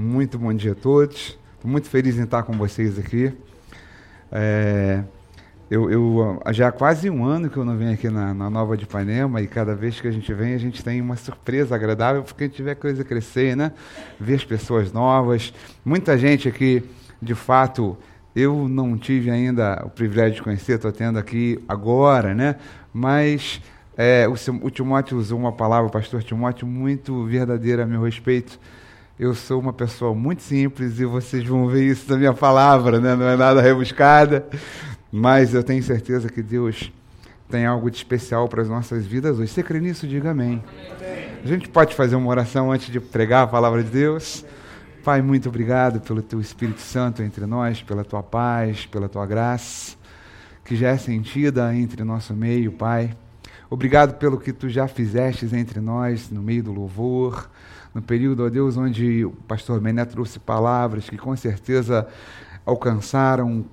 Muito 0.00 0.38
bom 0.38 0.50
dia 0.54 0.72
a 0.72 0.74
todos. 0.74 1.38
Estou 1.56 1.70
muito 1.70 1.86
feliz 1.86 2.16
em 2.16 2.22
estar 2.22 2.42
com 2.42 2.54
vocês 2.54 2.98
aqui. 2.98 3.30
É, 4.32 5.04
eu, 5.70 5.90
eu, 5.90 6.42
já 6.52 6.68
há 6.68 6.72
quase 6.72 7.10
um 7.10 7.22
ano 7.22 7.50
que 7.50 7.58
eu 7.58 7.66
não 7.66 7.76
venho 7.76 7.92
aqui 7.92 8.08
na, 8.08 8.32
na, 8.32 8.48
Nova 8.48 8.78
de 8.78 8.84
Ipanema 8.84 9.42
e 9.42 9.46
cada 9.46 9.74
vez 9.74 10.00
que 10.00 10.08
a 10.08 10.10
gente 10.10 10.32
vem 10.32 10.54
a 10.54 10.58
gente 10.58 10.82
tem 10.82 11.02
uma 11.02 11.16
surpresa 11.16 11.74
agradável 11.74 12.22
porque 12.22 12.44
a 12.44 12.46
gente 12.46 12.62
vê 12.62 12.70
a 12.70 12.74
coisa 12.74 13.04
crescer, 13.04 13.54
né? 13.54 13.72
Ver 14.18 14.36
as 14.36 14.44
pessoas 14.44 14.90
novas. 14.90 15.52
Muita 15.84 16.16
gente 16.16 16.48
aqui, 16.48 16.82
de 17.20 17.34
fato, 17.34 17.94
eu 18.34 18.66
não 18.70 18.96
tive 18.96 19.30
ainda 19.30 19.82
o 19.84 19.90
privilégio 19.90 20.36
de 20.36 20.42
conhecer, 20.42 20.76
estou 20.76 20.92
tendo 20.92 21.18
aqui 21.18 21.62
agora, 21.68 22.32
né? 22.34 22.56
Mas 22.90 23.60
é, 23.98 24.26
o, 24.26 24.32
o 24.64 24.70
Timóteo 24.70 25.18
usou 25.18 25.38
uma 25.38 25.52
palavra, 25.52 25.88
o 25.88 25.92
pastor 25.92 26.22
Timóteo, 26.22 26.66
muito 26.66 27.26
verdadeira 27.26 27.82
a 27.82 27.86
meu 27.86 28.02
respeito 28.02 28.58
eu 29.20 29.34
sou 29.34 29.60
uma 29.60 29.72
pessoa 29.74 30.14
muito 30.14 30.40
simples 30.40 30.98
e 30.98 31.04
vocês 31.04 31.44
vão 31.46 31.66
ver 31.68 31.84
isso 31.84 32.10
na 32.10 32.16
minha 32.16 32.32
palavra, 32.32 32.98
né? 32.98 33.14
não 33.14 33.28
é 33.28 33.36
nada 33.36 33.60
rebuscada, 33.60 34.46
mas 35.12 35.52
eu 35.52 35.62
tenho 35.62 35.82
certeza 35.82 36.30
que 36.30 36.42
Deus 36.42 36.90
tem 37.50 37.66
algo 37.66 37.90
de 37.90 37.98
especial 37.98 38.48
para 38.48 38.62
as 38.62 38.68
nossas 38.70 39.04
vidas 39.04 39.38
hoje. 39.38 39.52
Você 39.52 39.62
crê 39.62 39.78
nisso? 39.78 40.08
Diga 40.08 40.30
amém. 40.30 40.64
A 41.44 41.46
gente 41.46 41.68
pode 41.68 41.94
fazer 41.94 42.16
uma 42.16 42.30
oração 42.30 42.72
antes 42.72 42.90
de 42.90 42.98
pregar 42.98 43.42
a 43.42 43.46
palavra 43.46 43.84
de 43.84 43.90
Deus? 43.90 44.42
Pai, 45.04 45.20
muito 45.20 45.50
obrigado 45.50 46.00
pelo 46.00 46.22
teu 46.22 46.40
Espírito 46.40 46.80
Santo 46.80 47.22
entre 47.22 47.44
nós, 47.44 47.82
pela 47.82 48.02
tua 48.02 48.22
paz, 48.22 48.86
pela 48.86 49.06
tua 49.06 49.26
graça, 49.26 49.96
que 50.64 50.74
já 50.74 50.88
é 50.88 50.96
sentida 50.96 51.74
entre 51.74 52.04
nosso 52.04 52.32
meio, 52.32 52.72
Pai. 52.72 53.14
Obrigado 53.68 54.14
pelo 54.14 54.40
que 54.40 54.50
tu 54.50 54.66
já 54.70 54.88
fizestes 54.88 55.52
entre 55.52 55.78
nós 55.78 56.30
no 56.30 56.40
meio 56.40 56.62
do 56.62 56.72
louvor 56.72 57.50
no 57.94 58.02
período, 58.02 58.44
ó 58.44 58.48
Deus, 58.48 58.76
onde 58.76 59.24
o 59.24 59.30
pastor 59.30 59.80
Mené 59.80 60.04
trouxe 60.04 60.38
palavras 60.38 61.08
que 61.08 61.18
com 61.18 61.34
certeza 61.36 62.06
alcançaram 62.64 63.64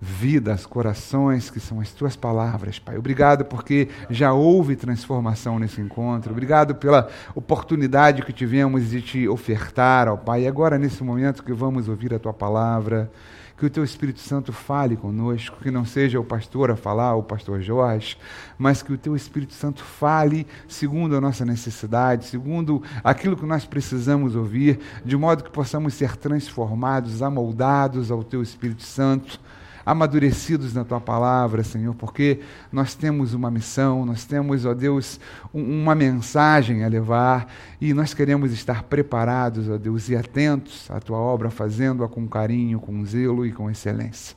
vidas, 0.00 0.66
corações, 0.66 1.50
que 1.50 1.58
são 1.58 1.80
as 1.80 1.90
tuas 1.90 2.14
palavras, 2.14 2.78
Pai. 2.78 2.98
Obrigado 2.98 3.44
porque 3.44 3.88
já 4.10 4.32
houve 4.32 4.76
transformação 4.76 5.58
nesse 5.58 5.80
encontro. 5.80 6.32
Obrigado 6.32 6.74
pela 6.74 7.08
oportunidade 7.34 8.22
que 8.22 8.32
tivemos 8.32 8.90
de 8.90 9.00
te 9.00 9.28
ofertar, 9.28 10.08
ó 10.08 10.16
Pai. 10.16 10.42
E 10.42 10.48
agora, 10.48 10.78
nesse 10.78 11.02
momento 11.02 11.42
que 11.42 11.52
vamos 11.52 11.88
ouvir 11.88 12.12
a 12.14 12.18
tua 12.18 12.34
palavra, 12.34 13.10
que 13.56 13.64
o 13.64 13.70
teu 13.70 13.82
Espírito 13.82 14.20
Santo 14.20 14.52
fale 14.52 14.96
conosco, 14.96 15.58
que 15.62 15.70
não 15.70 15.84
seja 15.84 16.20
o 16.20 16.24
pastor 16.24 16.70
a 16.70 16.76
falar, 16.76 17.14
o 17.14 17.22
pastor 17.22 17.62
Jorge, 17.62 18.18
mas 18.58 18.82
que 18.82 18.92
o 18.92 18.98
teu 18.98 19.16
Espírito 19.16 19.54
Santo 19.54 19.82
fale 19.82 20.46
segundo 20.68 21.16
a 21.16 21.20
nossa 21.20 21.44
necessidade, 21.44 22.26
segundo 22.26 22.82
aquilo 23.02 23.36
que 23.36 23.46
nós 23.46 23.64
precisamos 23.64 24.36
ouvir, 24.36 24.78
de 25.04 25.16
modo 25.16 25.42
que 25.42 25.50
possamos 25.50 25.94
ser 25.94 26.16
transformados, 26.16 27.22
amoldados 27.22 28.10
ao 28.10 28.22
teu 28.22 28.42
Espírito 28.42 28.82
Santo 28.82 29.40
amadurecidos 29.86 30.74
na 30.74 30.84
tua 30.84 31.00
palavra, 31.00 31.62
Senhor, 31.62 31.94
porque 31.94 32.40
nós 32.72 32.96
temos 32.96 33.32
uma 33.32 33.48
missão, 33.52 34.04
nós 34.04 34.24
temos, 34.24 34.66
ó 34.66 34.74
Deus, 34.74 35.20
um, 35.54 35.82
uma 35.82 35.94
mensagem 35.94 36.82
a 36.82 36.88
levar 36.88 37.46
e 37.80 37.94
nós 37.94 38.12
queremos 38.12 38.50
estar 38.52 38.82
preparados, 38.82 39.68
ó 39.70 39.78
Deus, 39.78 40.08
e 40.08 40.16
atentos 40.16 40.90
à 40.90 40.98
tua 40.98 41.18
obra, 41.18 41.50
fazendo-a 41.50 42.08
com 42.08 42.26
carinho, 42.26 42.80
com 42.80 43.04
zelo 43.04 43.46
e 43.46 43.52
com 43.52 43.70
excelência. 43.70 44.36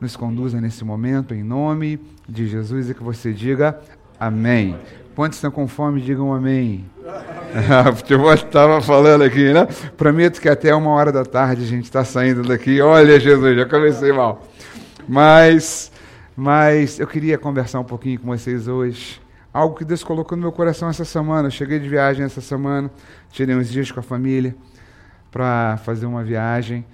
Nos 0.00 0.16
conduza 0.16 0.60
nesse 0.62 0.82
momento, 0.82 1.34
em 1.34 1.42
nome 1.42 2.00
de 2.26 2.46
Jesus, 2.46 2.88
e 2.88 2.94
que 2.94 3.02
você 3.02 3.34
diga 3.34 3.78
amém. 4.18 4.78
Quantos 5.14 5.36
estão 5.38 5.50
com 5.50 5.68
fome, 5.68 6.00
digam 6.00 6.32
amém. 6.32 6.84
o 7.90 7.96
futebol 7.96 8.32
estava 8.32 8.80
falando 8.82 9.24
aqui, 9.24 9.52
né? 9.52 9.66
Prometo 9.96 10.40
que 10.40 10.48
até 10.48 10.74
uma 10.74 10.90
hora 10.90 11.10
da 11.10 11.24
tarde 11.24 11.62
a 11.62 11.66
gente 11.66 11.84
está 11.84 12.04
saindo 12.04 12.42
daqui. 12.42 12.80
Olha, 12.82 13.18
Jesus, 13.18 13.56
já 13.56 13.64
comecei 13.66 14.12
mal. 14.12 14.42
Mas, 15.08 15.92
mas 16.36 16.98
eu 16.98 17.06
queria 17.06 17.38
conversar 17.38 17.78
um 17.80 17.84
pouquinho 17.84 18.18
com 18.18 18.26
vocês 18.26 18.66
hoje. 18.66 19.20
Algo 19.52 19.76
que 19.76 19.84
Deus 19.84 20.02
colocou 20.02 20.36
no 20.36 20.42
meu 20.42 20.52
coração 20.52 20.88
essa 20.88 21.04
semana. 21.04 21.46
Eu 21.46 21.52
cheguei 21.52 21.78
de 21.78 21.88
viagem 21.88 22.24
essa 22.24 22.40
semana, 22.40 22.90
tirei 23.30 23.54
uns 23.54 23.70
dias 23.70 23.90
com 23.90 24.00
a 24.00 24.02
família 24.02 24.54
para 25.30 25.76
fazer 25.84 26.06
uma 26.06 26.24
viagem 26.24 26.84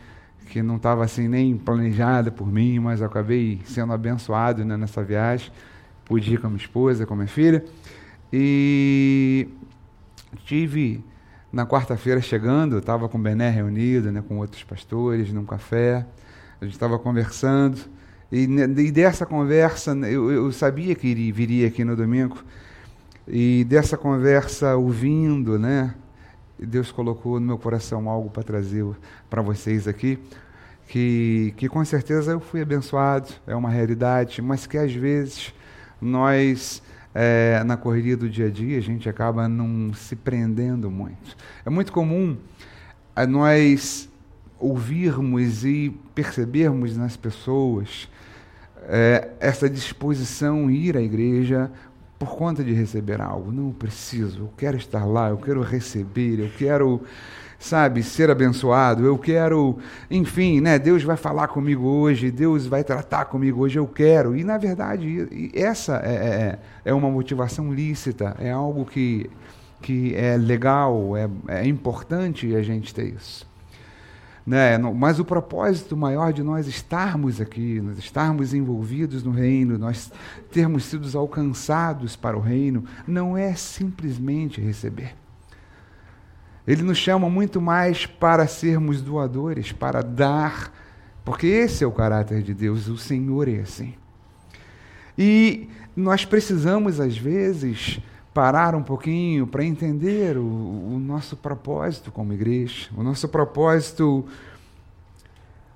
que 0.51 0.63
não 0.63 0.77
estava 0.77 1.03
assim 1.03 1.29
nem 1.29 1.57
planejada 1.57 2.31
por 2.31 2.47
mim, 2.47 2.79
mas 2.79 3.01
eu 3.01 3.07
acabei 3.07 3.63
sendo 3.65 3.93
abençoado 3.93 4.65
né, 4.65 4.77
nessa 4.77 5.03
viagem. 5.03 5.51
Pude 6.05 6.35
ir 6.35 6.39
com 6.39 6.49
a 6.49 6.51
minha 6.51 6.61
esposa, 6.61 7.07
com 7.07 7.15
a 7.15 7.17
minha 7.17 7.29
filha. 7.29 7.65
E 8.31 9.49
tive 10.45 11.03
na 11.51 11.65
quarta-feira 11.65 12.21
chegando, 12.21 12.77
estava 12.77 13.09
com 13.09 13.17
o 13.17 13.21
Bené 13.21 13.49
reunido, 13.49 14.13
né, 14.13 14.23
com 14.27 14.39
outros 14.39 14.63
pastores, 14.63 15.33
num 15.33 15.47
café. 15.47 16.05
A 16.61 16.65
gente 16.65 16.75
estava 16.75 16.99
conversando. 16.99 17.81
E, 18.33 18.45
e 18.45 18.91
dessa 18.91 19.27
conversa, 19.27 19.93
eu, 20.09 20.33
eu 20.33 20.51
sabia 20.53 20.95
que 20.95 21.07
iria, 21.07 21.31
viria 21.31 21.69
aqui 21.69 21.85
no 21.85 21.95
domingo, 21.95 22.43
e 23.29 23.63
dessa 23.69 23.99
conversa, 23.99 24.75
ouvindo, 24.75 25.59
né, 25.59 25.95
Deus 26.59 26.91
colocou 26.91 27.39
no 27.39 27.47
meu 27.47 27.59
coração 27.59 28.09
algo 28.09 28.31
para 28.31 28.43
trazer 28.43 28.87
para 29.29 29.43
vocês 29.43 29.87
aqui, 29.87 30.19
que, 30.89 31.53
que 31.59 31.69
com 31.69 31.85
certeza 31.85 32.33
eu 32.33 32.41
fui 32.41 32.63
abençoado, 32.63 33.29
é 33.47 33.55
uma 33.55 33.69
realidade, 33.69 34.41
mas 34.41 34.67
que 34.67 34.79
às 34.79 34.95
vezes 34.95 35.53
nós, 36.01 36.83
é, 37.15 37.63
na 37.65 37.77
correria 37.77 38.17
do 38.17 38.31
dia 38.31 38.47
a 38.47 38.51
dia, 38.51 38.79
a 38.79 38.83
gente 38.83 39.11
acaba 39.11 39.47
não 39.47 39.93
se 39.93 40.17
prendendo 40.17 40.91
muito. 40.91 41.37
É 41.67 41.71
muito 41.71 41.93
comum 41.93 42.39
é, 43.15 43.27
nós 43.27 44.09
ouvirmos 44.59 45.67
e 45.67 45.95
percebermos 46.15 46.97
nas 46.97 47.15
pessoas 47.15 48.09
é, 48.89 49.29
essa 49.41 49.69
disposição 49.69 50.71
ir 50.71 50.97
à 50.97 51.01
igreja 51.01 51.71
por 52.19 52.37
conta 52.37 52.63
de 52.63 52.73
receber 52.73 53.21
algo. 53.21 53.51
Não 53.51 53.73
preciso, 53.73 54.41
eu 54.41 54.51
quero 54.57 54.77
estar 54.77 55.05
lá, 55.05 55.31
eu 55.31 55.37
quero 55.37 55.61
receber, 55.61 56.39
eu 56.39 56.51
quero, 56.57 57.03
sabe, 57.59 58.03
ser 58.03 58.31
abençoado, 58.31 59.05
eu 59.05 59.19
quero, 59.19 59.79
enfim, 60.09 60.61
né? 60.61 60.79
Deus 60.79 61.03
vai 61.03 61.17
falar 61.17 61.49
comigo 61.49 61.85
hoje, 61.85 62.31
Deus 62.31 62.67
vai 62.67 62.85
tratar 62.85 63.25
comigo 63.25 63.63
hoje, 63.63 63.79
eu 63.79 63.89
quero. 63.89 64.37
E 64.37 64.45
na 64.45 64.57
verdade, 64.57 65.51
essa 65.53 65.97
é, 66.05 66.15
é, 66.15 66.59
é 66.85 66.95
uma 66.95 67.11
motivação 67.11 67.73
lícita, 67.73 68.37
é 68.39 68.53
algo 68.53 68.85
que, 68.85 69.29
que 69.81 70.15
é 70.15 70.37
legal, 70.37 71.17
é, 71.17 71.29
é 71.49 71.67
importante 71.67 72.55
a 72.55 72.63
gente 72.63 72.95
ter 72.95 73.15
isso. 73.15 73.52
Né? 74.45 74.77
Mas 74.79 75.21
o 75.21 75.25
propósito 75.25 75.97
maior 75.97 76.33
de 76.33 76.43
nós 76.43 76.67
estarmos 76.67 77.41
aqui, 77.41 77.81
nós 77.81 77.99
estarmos 77.99 78.53
envolvidos 78.53 79.23
no 79.23 79.31
reino, 79.31 79.79
nós 79.79 80.11
termos 80.51 80.85
sido 80.85 81.17
alcançados 81.17 82.17
para 82.17 82.37
o 82.37 82.41
reino, 82.41 82.85
não 83.07 83.37
é 83.37 83.55
simplesmente 83.55 84.61
receber. 84.61 85.15
Ele 86.67 86.83
nos 86.83 86.99
chama 86.99 87.29
muito 87.29 87.61
mais 87.61 88.07
para 88.07 88.47
sermos 88.47 89.01
doadores, 89.01 89.73
para 89.73 90.03
dar, 90.03 90.73
porque 91.25 91.47
esse 91.47 91.83
é 91.83 91.87
o 91.87 91.93
caráter 91.93 92.43
de 92.43 92.55
Deus, 92.55 92.89
o 92.89 92.97
Senhor 92.97 93.49
é 93.49 93.61
assim. 93.61 93.95
E 95.17 95.69
nós 95.95 96.25
precisamos, 96.25 96.99
às 97.01 97.17
vezes, 97.17 98.01
parar 98.33 98.75
um 98.75 98.83
pouquinho 98.83 99.47
para 99.47 99.65
entender 99.65 100.37
o, 100.37 100.43
o, 100.43 100.99
nosso 100.99 101.37
propósito 101.37 102.11
como 102.11 102.33
igreja, 102.33 102.89
o 102.97 103.03
nosso 103.03 103.29
propósito 103.29 104.25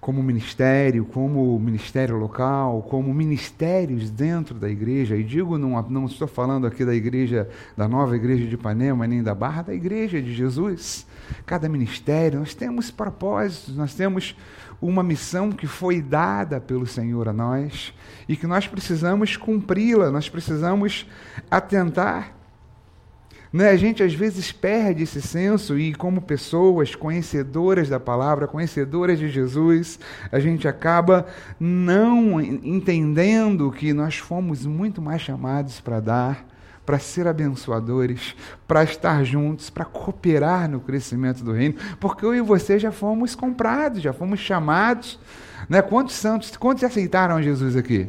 como 0.00 0.22
ministério, 0.22 1.04
como 1.04 1.58
ministério 1.58 2.16
local, 2.16 2.82
como 2.82 3.12
ministérios 3.12 4.08
dentro 4.08 4.54
da 4.54 4.70
igreja. 4.70 5.16
E 5.16 5.24
digo, 5.24 5.58
não, 5.58 5.82
não 5.82 6.06
estou 6.06 6.28
falando 6.28 6.66
aqui 6.66 6.84
da 6.84 6.94
igreja, 6.94 7.48
da 7.76 7.88
nova 7.88 8.14
igreja 8.14 8.46
de 8.46 8.54
Ipanema, 8.54 9.06
nem 9.06 9.22
da 9.22 9.34
Barra, 9.34 9.62
da 9.62 9.74
igreja 9.74 10.22
de 10.22 10.32
Jesus. 10.32 11.06
Cada 11.44 11.68
ministério, 11.68 12.38
nós 12.38 12.54
temos 12.54 12.90
propósitos, 12.90 13.76
nós 13.76 13.94
temos 13.94 14.36
uma 14.80 15.02
missão 15.02 15.50
que 15.50 15.66
foi 15.66 16.00
dada 16.00 16.60
pelo 16.60 16.86
Senhor 16.86 17.28
a 17.28 17.32
nós 17.32 17.92
e 18.28 18.36
que 18.36 18.46
nós 18.46 18.68
precisamos 18.68 19.36
cumpri-la, 19.36 20.10
nós 20.10 20.28
precisamos 20.28 21.06
atentar. 21.50 22.35
Né? 23.52 23.70
A 23.70 23.76
gente 23.76 24.02
às 24.02 24.12
vezes 24.12 24.52
perde 24.52 25.02
esse 25.02 25.22
senso 25.22 25.78
e, 25.78 25.94
como 25.94 26.20
pessoas 26.20 26.94
conhecedoras 26.94 27.88
da 27.88 28.00
palavra, 28.00 28.46
conhecedoras 28.46 29.18
de 29.18 29.28
Jesus, 29.28 29.98
a 30.30 30.38
gente 30.40 30.66
acaba 30.66 31.26
não 31.58 32.40
entendendo 32.40 33.70
que 33.70 33.92
nós 33.92 34.16
fomos 34.16 34.66
muito 34.66 35.00
mais 35.00 35.22
chamados 35.22 35.80
para 35.80 36.00
dar, 36.00 36.46
para 36.84 36.98
ser 36.98 37.26
abençoadores, 37.26 38.36
para 38.66 38.84
estar 38.84 39.24
juntos, 39.24 39.68
para 39.70 39.84
cooperar 39.84 40.70
no 40.70 40.78
crescimento 40.78 41.42
do 41.42 41.52
reino, 41.52 41.74
porque 41.98 42.24
eu 42.24 42.34
e 42.34 42.40
você 42.40 42.78
já 42.78 42.92
fomos 42.92 43.34
comprados, 43.34 44.00
já 44.00 44.12
fomos 44.12 44.38
chamados. 44.38 45.18
Né? 45.68 45.82
Quantos 45.82 46.14
santos, 46.14 46.56
quantos 46.56 46.84
aceitaram 46.84 47.42
Jesus 47.42 47.76
aqui? 47.76 48.08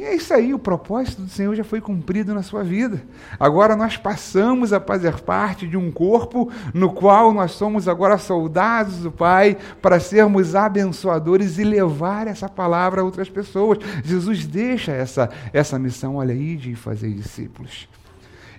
E 0.00 0.02
é 0.02 0.14
isso 0.14 0.32
aí, 0.32 0.54
o 0.54 0.58
propósito 0.58 1.20
do 1.20 1.28
Senhor 1.28 1.54
já 1.54 1.62
foi 1.62 1.78
cumprido 1.78 2.32
na 2.32 2.42
sua 2.42 2.64
vida. 2.64 3.02
Agora 3.38 3.76
nós 3.76 3.98
passamos 3.98 4.72
a 4.72 4.80
fazer 4.80 5.20
parte 5.20 5.68
de 5.68 5.76
um 5.76 5.92
corpo 5.92 6.50
no 6.72 6.90
qual 6.90 7.34
nós 7.34 7.50
somos 7.50 7.86
agora 7.86 8.16
soldados 8.16 9.00
do 9.00 9.12
Pai 9.12 9.58
para 9.82 10.00
sermos 10.00 10.54
abençoadores 10.54 11.58
e 11.58 11.64
levar 11.64 12.28
essa 12.28 12.48
palavra 12.48 13.02
a 13.02 13.04
outras 13.04 13.28
pessoas. 13.28 13.76
Jesus 14.02 14.46
deixa 14.46 14.90
essa, 14.90 15.28
essa 15.52 15.78
missão, 15.78 16.16
olha 16.16 16.32
aí, 16.32 16.56
de 16.56 16.74
fazer 16.74 17.12
discípulos. 17.12 17.86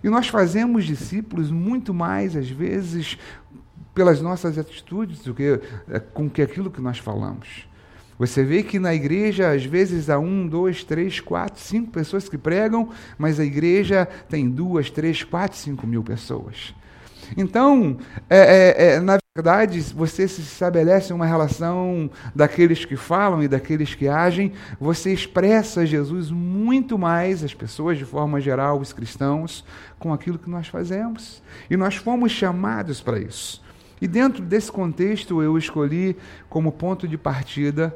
E 0.03 0.09
nós 0.11 0.27
fazemos 0.27 0.85
discípulos 0.85 1.49
muito 1.49 1.91
mais, 1.91 2.35
às 2.35 2.51
vezes, 2.51 3.17
pelas 3.95 4.21
nossas 4.21 4.59
atitudes 4.59 5.23
do 5.23 5.33
que 5.33 5.59
é, 5.89 5.99
com 5.99 6.29
que 6.29 6.43
aquilo 6.43 6.69
que 6.69 6.81
nós 6.81 6.99
falamos. 6.99 7.70
Você 8.21 8.43
vê 8.43 8.61
que 8.61 8.77
na 8.77 8.93
igreja, 8.93 9.49
às 9.49 9.65
vezes, 9.65 10.07
há 10.07 10.19
um, 10.19 10.47
dois, 10.47 10.83
três, 10.83 11.19
quatro, 11.19 11.59
cinco 11.59 11.89
pessoas 11.89 12.29
que 12.29 12.37
pregam, 12.37 12.89
mas 13.17 13.39
a 13.39 13.43
igreja 13.43 14.07
tem 14.29 14.47
duas, 14.47 14.91
três, 14.91 15.23
quatro, 15.23 15.57
cinco 15.57 15.87
mil 15.87 16.03
pessoas. 16.03 16.71
Então, 17.35 17.97
é, 18.29 18.37
é, 18.37 18.93
é, 18.93 18.99
na 18.99 19.17
verdade, 19.35 19.79
você 19.95 20.27
se 20.27 20.41
estabelece 20.41 21.11
uma 21.11 21.25
relação 21.25 22.11
daqueles 22.35 22.85
que 22.85 22.95
falam 22.95 23.41
e 23.41 23.47
daqueles 23.47 23.95
que 23.95 24.07
agem, 24.07 24.53
você 24.79 25.11
expressa 25.11 25.83
Jesus 25.83 26.29
muito 26.29 26.99
mais, 26.99 27.43
as 27.43 27.55
pessoas 27.55 27.97
de 27.97 28.05
forma 28.05 28.39
geral, 28.39 28.79
os 28.79 28.93
cristãos, 28.93 29.65
com 29.97 30.13
aquilo 30.13 30.37
que 30.37 30.47
nós 30.47 30.67
fazemos. 30.67 31.41
E 31.71 31.75
nós 31.75 31.95
fomos 31.95 32.31
chamados 32.31 33.01
para 33.01 33.19
isso. 33.19 33.63
E 33.99 34.07
dentro 34.07 34.43
desse 34.43 34.71
contexto, 34.71 35.41
eu 35.41 35.57
escolhi 35.57 36.15
como 36.47 36.71
ponto 36.71 37.07
de 37.07 37.17
partida, 37.17 37.91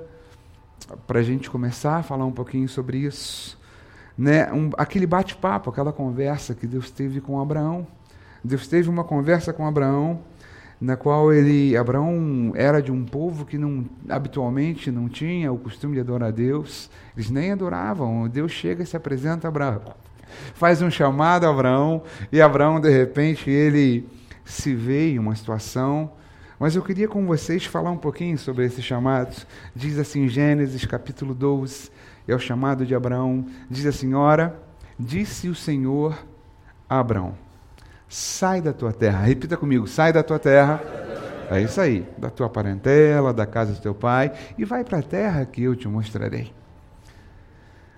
para 1.07 1.19
a 1.19 1.23
gente 1.23 1.49
começar 1.49 1.97
a 1.97 2.03
falar 2.03 2.25
um 2.25 2.31
pouquinho 2.31 2.67
sobre 2.67 2.99
isso, 2.99 3.57
né? 4.17 4.51
Um, 4.51 4.69
aquele 4.77 5.05
bate-papo, 5.05 5.69
aquela 5.69 5.91
conversa 5.91 6.53
que 6.53 6.67
Deus 6.67 6.91
teve 6.91 7.19
com 7.21 7.39
Abraão. 7.39 7.87
Deus 8.43 8.67
teve 8.67 8.89
uma 8.89 9.03
conversa 9.03 9.51
com 9.51 9.65
Abraão, 9.65 10.19
na 10.79 10.95
qual 10.95 11.33
ele, 11.33 11.75
Abraão 11.75 12.51
era 12.55 12.81
de 12.81 12.91
um 12.91 13.03
povo 13.03 13.45
que 13.45 13.57
não, 13.57 13.85
habitualmente 14.07 14.91
não 14.91 15.09
tinha 15.09 15.51
o 15.51 15.57
costume 15.57 15.95
de 15.95 16.01
adorar 16.01 16.29
a 16.29 16.31
Deus, 16.31 16.89
eles 17.15 17.31
nem 17.31 17.51
adoravam. 17.51 18.27
Deus 18.27 18.51
chega 18.51 18.83
e 18.83 18.85
se 18.85 18.95
apresenta 18.95 19.47
a 19.47 19.49
Abraão, 19.49 19.81
faz 20.53 20.81
um 20.81 20.91
chamado 20.91 21.45
a 21.45 21.49
Abraão, 21.49 22.03
e 22.31 22.39
Abraão, 22.39 22.79
de 22.79 22.89
repente, 22.89 23.49
ele 23.49 24.07
se 24.43 24.75
vê 24.75 25.11
em 25.11 25.19
uma 25.19 25.35
situação. 25.35 26.11
Mas 26.65 26.75
eu 26.75 26.81
queria 26.81 27.07
com 27.07 27.23
vocês 27.27 27.63
falar 27.63 27.91
um 27.91 27.97
pouquinho 27.97 28.39
sobre 28.39 28.65
esses 28.65 28.83
chamados. 28.83 29.45
Diz 29.75 29.99
assim, 29.99 30.27
Gênesis 30.27 30.83
capítulo 30.83 31.35
12, 31.35 31.91
é 32.27 32.33
o 32.33 32.39
chamado 32.39 32.87
de 32.87 32.95
Abraão. 32.95 33.45
Diz 33.69 33.85
assim: 33.85 34.15
Ora, 34.15 34.59
disse 34.97 35.47
o 35.47 35.53
Senhor 35.53 36.17
a 36.89 36.99
Abraão: 36.99 37.35
Sai 38.09 38.61
da 38.61 38.73
tua 38.73 38.91
terra. 38.91 39.25
Repita 39.25 39.55
comigo: 39.55 39.85
Sai 39.85 40.11
da 40.11 40.23
tua 40.23 40.39
terra. 40.39 40.81
É 41.51 41.61
isso 41.61 41.79
aí, 41.79 42.03
da 42.17 42.31
tua 42.31 42.49
parentela, 42.49 43.31
da 43.31 43.45
casa 43.45 43.71
do 43.71 43.79
teu 43.79 43.93
pai, 43.93 44.33
e 44.57 44.65
vai 44.65 44.83
para 44.83 44.97
a 44.97 45.03
terra 45.03 45.45
que 45.45 45.61
eu 45.61 45.75
te 45.75 45.87
mostrarei. 45.87 46.51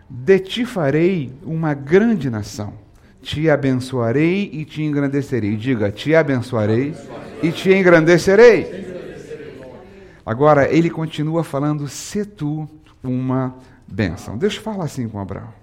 De 0.10 0.40
ti 0.40 0.66
farei 0.66 1.34
uma 1.42 1.74
grande 1.74 2.30
nação 2.30 2.74
te 3.22 3.50
abençoarei 3.50 4.50
e 4.54 4.64
te 4.64 4.82
engrandecerei. 4.82 5.58
Diga, 5.58 5.92
te 5.92 6.16
abençoarei 6.16 6.94
e 7.42 7.52
te 7.52 7.74
engrandecerei. 7.74 8.88
Agora, 10.26 10.70
ele 10.72 10.90
continua 10.90 11.44
falando, 11.44 11.88
se 11.88 12.26
tu 12.26 12.68
uma 13.04 13.56
bênção. 13.88 14.38
Deus 14.38 14.56
fala 14.56 14.84
assim 14.84 15.08
com 15.08 15.20
Abraão. 15.20 15.54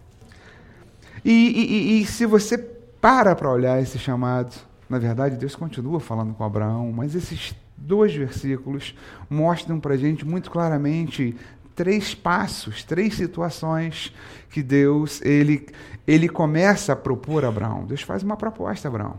E, 1.25 1.31
e, 1.31 2.03
e 2.03 2.07
se 2.07 2.27
você 2.27 2.59
para 2.59 3.35
para 3.35 3.51
olhar 3.51 3.83
esse 3.83 3.99
chamado, 3.99 4.55
na 4.89 4.99
verdade, 4.99 5.37
Deus 5.37 5.55
continua 5.55 6.01
falando 6.01 6.35
com 6.35 6.45
Abraão, 6.45 6.93
mas 6.93 7.15
esses 7.15 7.55
dois 7.77 8.15
versículos 8.15 8.95
mostram 9.29 9.79
para 9.79 9.95
a 9.95 9.97
gente 9.97 10.25
muito 10.25 10.51
claramente 10.51 11.37
três 11.75 12.15
passos, 12.15 12.85
três 12.85 13.15
situações 13.15 14.15
que 14.51 14.63
Deus 14.63 15.21
ele, 15.23 15.67
ele 16.07 16.29
começa 16.29 16.93
a 16.93 16.97
propor 16.97 17.45
a 17.45 17.49
Abraão. 17.49 17.85
Deus 17.85 18.03
faz 18.03 18.23
uma 18.23 18.37
proposta 18.37 18.89
a 18.89 18.91
Abraão. 18.91 19.19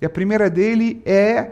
E 0.00 0.06
a 0.06 0.10
primeira 0.10 0.48
dele 0.48 1.02
é 1.04 1.50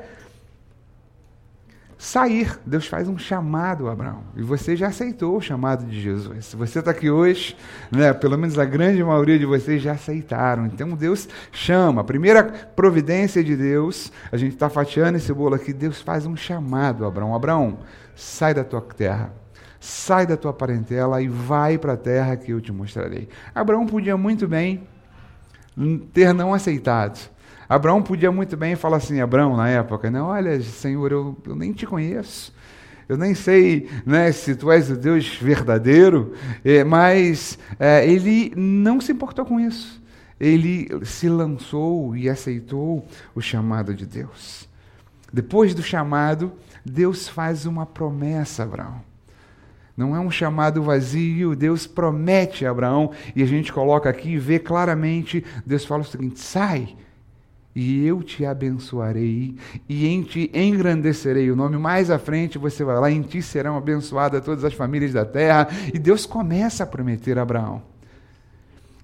sair. 1.99 2.59
Deus 2.65 2.87
faz 2.87 3.09
um 3.09 3.19
chamado 3.19 3.89
a 3.89 3.93
Abraão. 3.93 4.23
E 4.37 4.43
você 4.43 4.77
já 4.77 4.87
aceitou 4.87 5.37
o 5.37 5.41
chamado 5.41 5.85
de 5.85 6.01
Jesus. 6.01 6.47
Se 6.47 6.57
você 6.57 6.79
está 6.79 6.93
aqui 6.93 7.11
hoje, 7.11 7.57
né, 7.91 8.13
pelo 8.15 8.39
menos 8.39 8.59
a 8.59 8.65
grande 8.65 9.03
maioria 9.03 9.39
de 9.39 9.45
vocês 9.45 9.83
já 9.83 9.93
aceitaram. 9.93 10.65
Então 10.67 10.91
Deus 10.91 11.29
chama. 11.51 12.01
A 12.01 12.05
primeira 12.05 12.45
providência 12.45 13.43
de 13.43 13.57
Deus, 13.57 14.13
a 14.31 14.37
gente 14.37 14.55
está 14.55 14.71
fatiando 14.71 15.19
esse 15.19 15.33
bolo 15.33 15.57
aqui, 15.57 15.73
Deus 15.73 16.01
faz 16.01 16.25
um 16.25 16.37
chamado 16.37 17.05
a 17.05 17.09
Abraão. 17.09 17.35
Abraão, 17.35 17.79
sai 18.15 18.55
da 18.55 18.63
tua 18.63 18.81
terra 18.81 19.33
sai 19.81 20.27
da 20.27 20.37
tua 20.37 20.53
parentela 20.53 21.23
e 21.23 21.29
vai 21.29 21.79
para 21.79 21.93
a 21.93 21.97
terra 21.97 22.37
que 22.37 22.51
eu 22.51 22.61
te 22.61 22.73
mostrarei. 22.73 23.29
Abraão 23.55 23.87
podia 23.87 24.17
muito 24.17 24.49
bem 24.49 24.83
ter 26.13 26.33
não 26.35 26.53
aceitado. 26.53 27.31
Abraão 27.69 28.03
podia 28.03 28.33
muito 28.33 28.57
bem 28.57 28.77
falar 28.77 28.97
assim, 28.97 29.21
Abraão 29.21 29.57
na 29.57 29.69
época, 29.69 30.11
né? 30.11 30.23
olha, 30.23 30.61
Senhor, 30.63 31.13
eu, 31.13 31.37
eu 31.47 31.55
nem 31.55 31.73
te 31.73 31.87
conheço. 31.87 32.55
Eu 33.09 33.17
nem 33.17 33.35
sei 33.35 33.89
né, 34.05 34.31
se 34.33 34.55
tu 34.55 34.71
és 34.71 34.91
o 34.91 34.97
Deus 34.97 35.37
verdadeiro, 35.37 36.35
é, 36.65 36.85
mas 36.85 37.59
é, 37.79 38.07
ele 38.07 38.53
não 38.55 39.01
se 39.01 39.13
importou 39.13 39.45
com 39.45 39.59
isso. 39.59 40.03
Ele 40.39 40.89
se 41.05 41.29
lançou 41.29 42.17
e 42.17 42.29
aceitou 42.29 43.07
o 43.35 43.41
chamado 43.41 43.95
de 43.95 44.07
Deus. 44.07 44.69
Depois 45.33 45.75
do 45.75 45.83
chamado, 45.83 46.53
Deus 46.85 47.29
faz 47.29 47.67
uma 47.67 47.85
promessa 47.85 48.63
a 48.63 48.67
Abraão. 48.67 49.09
Não 49.97 50.15
é 50.15 50.21
um 50.21 50.31
chamado 50.31 50.83
vazio, 50.83 51.57
Deus 51.57 51.87
promete 51.87 52.65
a 52.65 52.71
Abraão, 52.71 53.11
e 53.35 53.43
a 53.43 53.47
gente 53.47 53.73
coloca 53.73 54.09
aqui 54.09 54.31
e 54.31 54.39
vê 54.39 54.59
claramente, 54.59 55.45
Deus 55.67 55.85
fala 55.85 56.03
o 56.03 56.07
seguinte: 56.07 56.39
sai, 56.39 56.95
e 57.81 58.05
eu 58.05 58.25
te 58.25 58.45
abençoarei, 58.45 59.55
e 59.89 60.09
em 60.09 60.23
ti 60.23 60.51
engrandecerei 60.53 61.49
o 61.49 61.55
nome. 61.55 61.79
Mais 61.79 62.11
à 62.11 62.19
frente 62.19 62.59
você 62.59 62.83
vai 62.83 62.99
lá, 62.99 63.09
em 63.09 63.23
ti 63.23 63.41
serão 63.41 63.77
abençoadas 63.77 64.45
todas 64.45 64.65
as 64.65 64.75
famílias 64.75 65.13
da 65.13 65.25
terra, 65.25 65.69
e 65.95 65.97
Deus 65.97 66.27
começa 66.27 66.83
a 66.83 66.87
prometer 66.87 67.39
a 67.39 67.43
Abraão. 67.43 67.81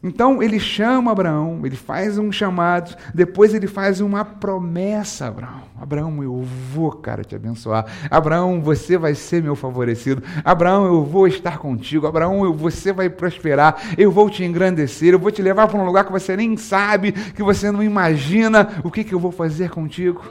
Então 0.05 0.43
ele 0.43 0.61
chama 0.61 1.11
Abraão, 1.11 1.63
ele 1.65 1.77
faz 1.77 2.19
um 2.19 2.31
chamado, 2.31 2.95
depois 3.15 3.55
ele 3.55 3.67
faz 3.67 4.03
uma 4.03 4.23
promessa 4.23 5.25
a 5.25 5.29
Abraão. 5.29 5.63
Abraão, 5.81 6.23
eu 6.23 6.43
vou, 6.73 6.93
cara, 6.93 7.25
te 7.25 7.35
abençoar. 7.35 7.87
Abraão, 8.11 8.61
você 8.61 8.99
vai 8.99 9.15
ser 9.15 9.43
meu 9.43 9.57
favorecido. 9.57 10.23
Abraão, 10.45 10.85
eu 10.85 11.03
vou 11.03 11.27
estar 11.27 11.57
contigo. 11.57 12.07
Abraão, 12.07 12.53
você 12.53 12.93
vai 12.93 13.09
prosperar. 13.09 13.95
Eu 13.97 14.13
vou 14.13 14.29
te 14.29 14.45
engrandecer. 14.45 15.15
Eu 15.15 15.19
vou 15.19 15.31
te 15.31 15.41
levar 15.41 15.69
para 15.69 15.79
um 15.79 15.87
lugar 15.87 16.05
que 16.05 16.13
você 16.13 16.37
nem 16.37 16.55
sabe, 16.59 17.13
que 17.13 17.43
você 17.43 17.71
não 17.71 17.83
imagina 17.83 18.81
o 18.85 18.91
que, 18.91 19.05
que 19.05 19.15
eu 19.15 19.19
vou 19.19 19.33
fazer 19.33 19.71
contigo. 19.71 20.23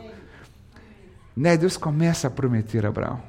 Né? 1.35 1.57
Deus 1.57 1.77
começa 1.77 2.27
a 2.27 2.31
prometer 2.31 2.85
a 2.85 2.89
Abraão. 2.89 3.19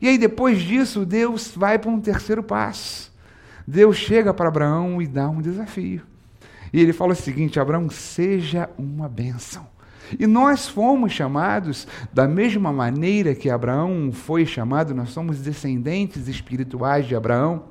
E 0.00 0.08
aí, 0.08 0.18
depois 0.18 0.60
disso, 0.60 1.06
Deus 1.06 1.52
vai 1.56 1.78
para 1.78 1.90
um 1.90 2.00
terceiro 2.00 2.42
passo. 2.42 3.09
Deus 3.66 3.96
chega 3.96 4.32
para 4.32 4.48
Abraão 4.48 5.00
e 5.00 5.06
dá 5.06 5.28
um 5.28 5.40
desafio. 5.40 6.02
E 6.72 6.80
ele 6.80 6.92
fala 6.92 7.12
o 7.12 7.16
seguinte: 7.16 7.58
Abraão, 7.58 7.88
seja 7.88 8.68
uma 8.78 9.08
bênção. 9.08 9.66
E 10.18 10.26
nós 10.26 10.68
fomos 10.68 11.12
chamados 11.12 11.86
da 12.12 12.26
mesma 12.26 12.72
maneira 12.72 13.34
que 13.34 13.48
Abraão 13.48 14.10
foi 14.12 14.44
chamado, 14.44 14.94
nós 14.94 15.10
somos 15.10 15.38
descendentes 15.38 16.26
espirituais 16.26 17.06
de 17.06 17.14
Abraão. 17.14 17.64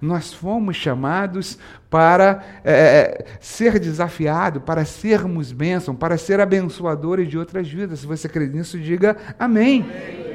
Nós 0.00 0.32
fomos 0.32 0.76
chamados 0.76 1.58
para 1.90 2.42
é, 2.64 3.26
ser 3.40 3.78
desafiado, 3.78 4.60
para 4.60 4.86
sermos 4.86 5.52
bênção, 5.52 5.94
para 5.94 6.16
ser 6.16 6.40
abençoadores 6.40 7.28
de 7.28 7.36
outras 7.36 7.68
vidas. 7.68 8.00
Se 8.00 8.06
você 8.06 8.26
crê 8.26 8.46
nisso, 8.46 8.78
diga 8.78 9.18
amém. 9.38 9.82
amém. 9.82 10.31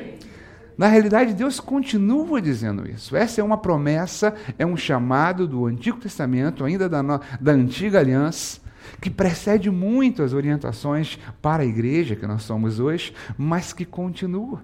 Na 0.78 0.88
realidade, 0.88 1.34
Deus 1.34 1.60
continua 1.60 2.42
dizendo 2.42 2.88
isso. 2.88 3.16
Essa 3.16 3.42
é 3.42 3.44
uma 3.44 3.58
promessa, 3.58 4.36
é 4.60 4.66
um 4.66 4.78
chamado 4.78 5.48
do 5.48 5.66
Antigo 5.66 5.98
Testamento, 5.98 6.64
ainda 6.64 6.88
da, 6.88 7.02
da 7.02 7.52
antiga 7.52 8.00
aliança, 8.00 8.62
que 9.02 9.10
precede 9.10 9.72
muito 9.72 10.22
as 10.22 10.34
orientações 10.34 11.18
para 11.42 11.64
a 11.64 11.66
igreja 11.66 12.16
que 12.16 12.28
nós 12.28 12.44
somos 12.44 12.80
hoje, 12.80 13.14
mas 13.38 13.74
que 13.74 13.86
continua. 13.86 14.62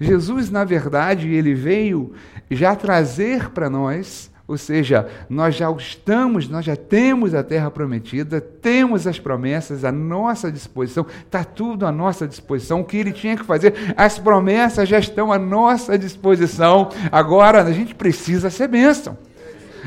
Jesus, 0.00 0.50
na 0.50 0.64
verdade, 0.64 1.28
ele 1.28 1.54
veio 1.54 2.12
já 2.50 2.76
trazer 2.76 3.50
para 3.50 3.70
nós 3.70 4.30
ou 4.48 4.56
seja, 4.56 5.08
nós 5.28 5.56
já 5.56 5.68
estamos, 5.72 6.48
nós 6.48 6.64
já 6.64 6.76
temos 6.76 7.34
a 7.34 7.42
terra 7.42 7.68
prometida, 7.68 8.40
temos 8.40 9.04
as 9.04 9.18
promessas 9.18 9.84
à 9.84 9.90
nossa 9.90 10.52
disposição, 10.52 11.04
está 11.24 11.42
tudo 11.42 11.84
à 11.84 11.90
nossa 11.90 12.28
disposição. 12.28 12.80
O 12.80 12.84
que 12.84 12.96
ele 12.96 13.12
tinha 13.12 13.36
que 13.36 13.44
fazer, 13.44 13.74
as 13.96 14.20
promessas 14.20 14.88
já 14.88 15.00
estão 15.00 15.32
à 15.32 15.38
nossa 15.38 15.98
disposição. 15.98 16.90
Agora 17.10 17.62
a 17.62 17.72
gente 17.72 17.92
precisa 17.92 18.48
ser 18.48 18.68
bênção. 18.68 19.18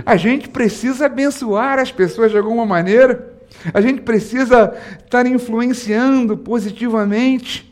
A 0.06 0.18
gente 0.18 0.50
precisa 0.50 1.06
abençoar 1.06 1.80
as 1.80 1.92
pessoas 1.92 2.32
de 2.32 2.38
alguma 2.38 2.66
maneira. 2.66 3.34
A 3.74 3.80
gente 3.80 4.02
precisa 4.02 4.74
estar 5.04 5.26
influenciando 5.26 6.38
positivamente. 6.38 7.69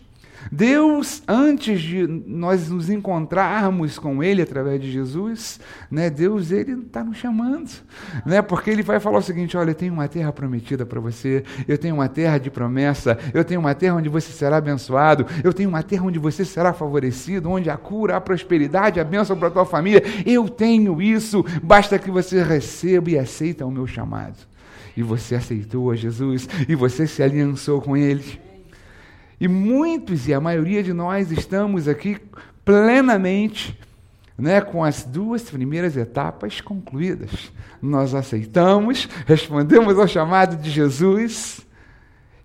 Deus, 0.52 1.22
antes 1.28 1.82
de 1.82 2.08
nós 2.08 2.70
nos 2.70 2.90
encontrarmos 2.90 3.98
com 4.00 4.24
Ele 4.24 4.42
através 4.42 4.82
de 4.82 4.92
Jesus, 4.92 5.60
né, 5.90 6.10
Deus 6.10 6.52
ele 6.52 6.74
está 6.74 7.04
nos 7.04 7.18
chamando, 7.18 7.70
né, 8.26 8.42
porque 8.42 8.70
Ele 8.70 8.84
vai 8.84 9.00
falar 9.00 9.20
o 9.20 9.22
seguinte: 9.22 9.58
olha, 9.58 9.72
eu 9.72 9.76
tenho 9.76 9.94
uma 9.94 10.08
terra 10.08 10.32
prometida 10.32 10.86
para 10.86 11.00
você, 11.00 11.44
eu 11.68 11.78
tenho 11.78 11.96
uma 11.96 12.08
terra 12.08 12.38
de 12.38 12.50
promessa, 12.50 13.18
eu 13.34 13.44
tenho 13.44 13.60
uma 13.60 13.76
terra 13.76 13.96
onde 13.96 14.10
você 14.10 14.32
será 14.32 14.58
abençoado, 14.58 15.26
eu 15.44 15.54
tenho 15.54 15.70
uma 15.70 15.84
terra 15.84 16.06
onde 16.06 16.20
você 16.20 16.46
será 16.46 16.74
favorecido, 16.74 17.50
onde 17.50 17.70
a 17.70 17.78
cura, 17.78 18.16
a 18.16 18.22
prosperidade, 18.22 19.00
a 19.00 19.04
bênção 19.04 19.38
para 19.38 19.48
a 19.48 19.52
tua 19.52 19.66
família, 19.66 20.04
eu 20.26 20.48
tenho 20.48 21.02
isso, 21.02 21.46
basta 21.62 22.00
que 22.00 22.12
você 22.12 22.44
receba 22.44 23.10
e 23.10 23.20
aceita 23.20 23.66
o 23.66 23.72
meu 23.72 23.88
chamado. 23.88 24.38
E 24.96 25.04
você 25.04 25.36
aceitou 25.36 25.92
a 25.92 25.96
Jesus, 25.96 26.50
e 26.68 26.74
você 26.74 27.06
se 27.06 27.22
aliançou 27.22 27.80
com 27.80 27.96
Ele. 27.96 28.47
E 29.40 29.48
muitos, 29.48 30.28
e 30.28 30.34
a 30.34 30.42
maioria 30.42 30.82
de 30.82 30.94
nós, 30.94 31.32
estamos 31.32 31.88
aqui 31.88 32.18
plenamente 32.66 33.78
né, 34.38 34.62
com 34.62 34.84
as 34.84 35.04
duas 35.04 35.44
primeiras 35.44 35.98
etapas 35.98 36.62
concluídas. 36.62 37.52
Nós 37.82 38.16
aceitamos, 38.16 39.08
respondemos 39.26 40.00
ao 40.00 40.08
chamado 40.08 40.56
de 40.56 40.70
Jesus 40.70 41.67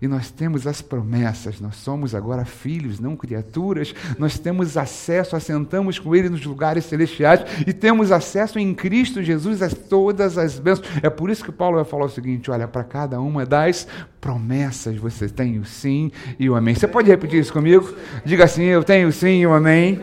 e 0.03 0.07
nós 0.07 0.29
temos 0.29 0.67
as 0.67 0.81
promessas, 0.81 1.61
nós 1.61 1.77
somos 1.77 2.13
agora 2.13 2.43
filhos, 2.43 2.99
não 2.99 3.15
criaturas, 3.15 3.95
nós 4.19 4.37
temos 4.37 4.75
acesso, 4.75 5.33
assentamos 5.33 5.97
com 5.97 6.13
Ele 6.13 6.27
nos 6.27 6.45
lugares 6.45 6.83
celestiais 6.83 7.39
e 7.65 7.71
temos 7.71 8.11
acesso 8.11 8.59
em 8.59 8.73
Cristo 8.73 9.23
Jesus 9.23 9.61
a 9.61 9.69
todas 9.69 10.37
as 10.37 10.59
bênçãos. 10.59 10.89
É 11.01 11.09
por 11.09 11.29
isso 11.29 11.45
que 11.45 11.53
Paulo 11.53 11.77
vai 11.77 11.85
falar 11.85 12.03
o 12.03 12.09
seguinte: 12.09 12.51
olha, 12.51 12.67
para 12.67 12.83
cada 12.83 13.21
uma 13.21 13.45
das 13.45 13.87
promessas 14.19 14.97
você 14.97 15.29
tem 15.29 15.57
o 15.57 15.63
sim 15.63 16.11
e 16.37 16.49
o 16.49 16.55
amém. 16.57 16.75
Você 16.75 16.85
pode 16.85 17.09
repetir 17.09 17.39
isso 17.39 17.53
comigo? 17.53 17.95
Diga 18.25 18.43
assim: 18.43 18.63
eu 18.63 18.83
tenho 18.83 19.09
sim 19.09 19.39
e 19.39 19.47
o 19.47 19.53
amém 19.53 20.01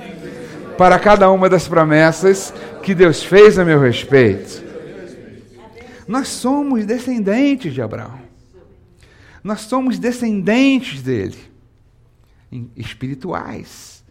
para 0.79 0.99
cada 0.99 1.31
uma 1.31 1.47
das 1.47 1.69
promessas 1.69 2.55
que 2.83 2.95
Deus 2.95 3.23
fez 3.23 3.59
a 3.59 3.67
meu 3.67 3.79
respeito. 3.79 4.65
Nós 6.09 6.29
somos 6.29 6.87
descendentes 6.87 7.75
de 7.75 7.83
Abraão. 7.83 8.20
Nós 9.43 9.63
somos 9.63 9.99
descendentes 9.99 11.03
dele, 11.03 11.39
espirituais. 12.77 14.05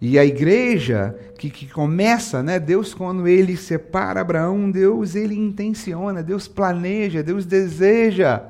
E 0.00 0.18
a 0.18 0.24
igreja 0.24 1.18
que, 1.36 1.50
que 1.50 1.66
começa, 1.66 2.42
né, 2.42 2.58
Deus 2.58 2.94
quando 2.94 3.28
ele 3.28 3.56
separa 3.56 4.20
Abraão, 4.20 4.70
Deus 4.70 5.14
ele 5.14 5.34
intenciona, 5.34 6.22
Deus 6.22 6.48
planeja, 6.48 7.22
Deus 7.22 7.44
deseja 7.44 8.44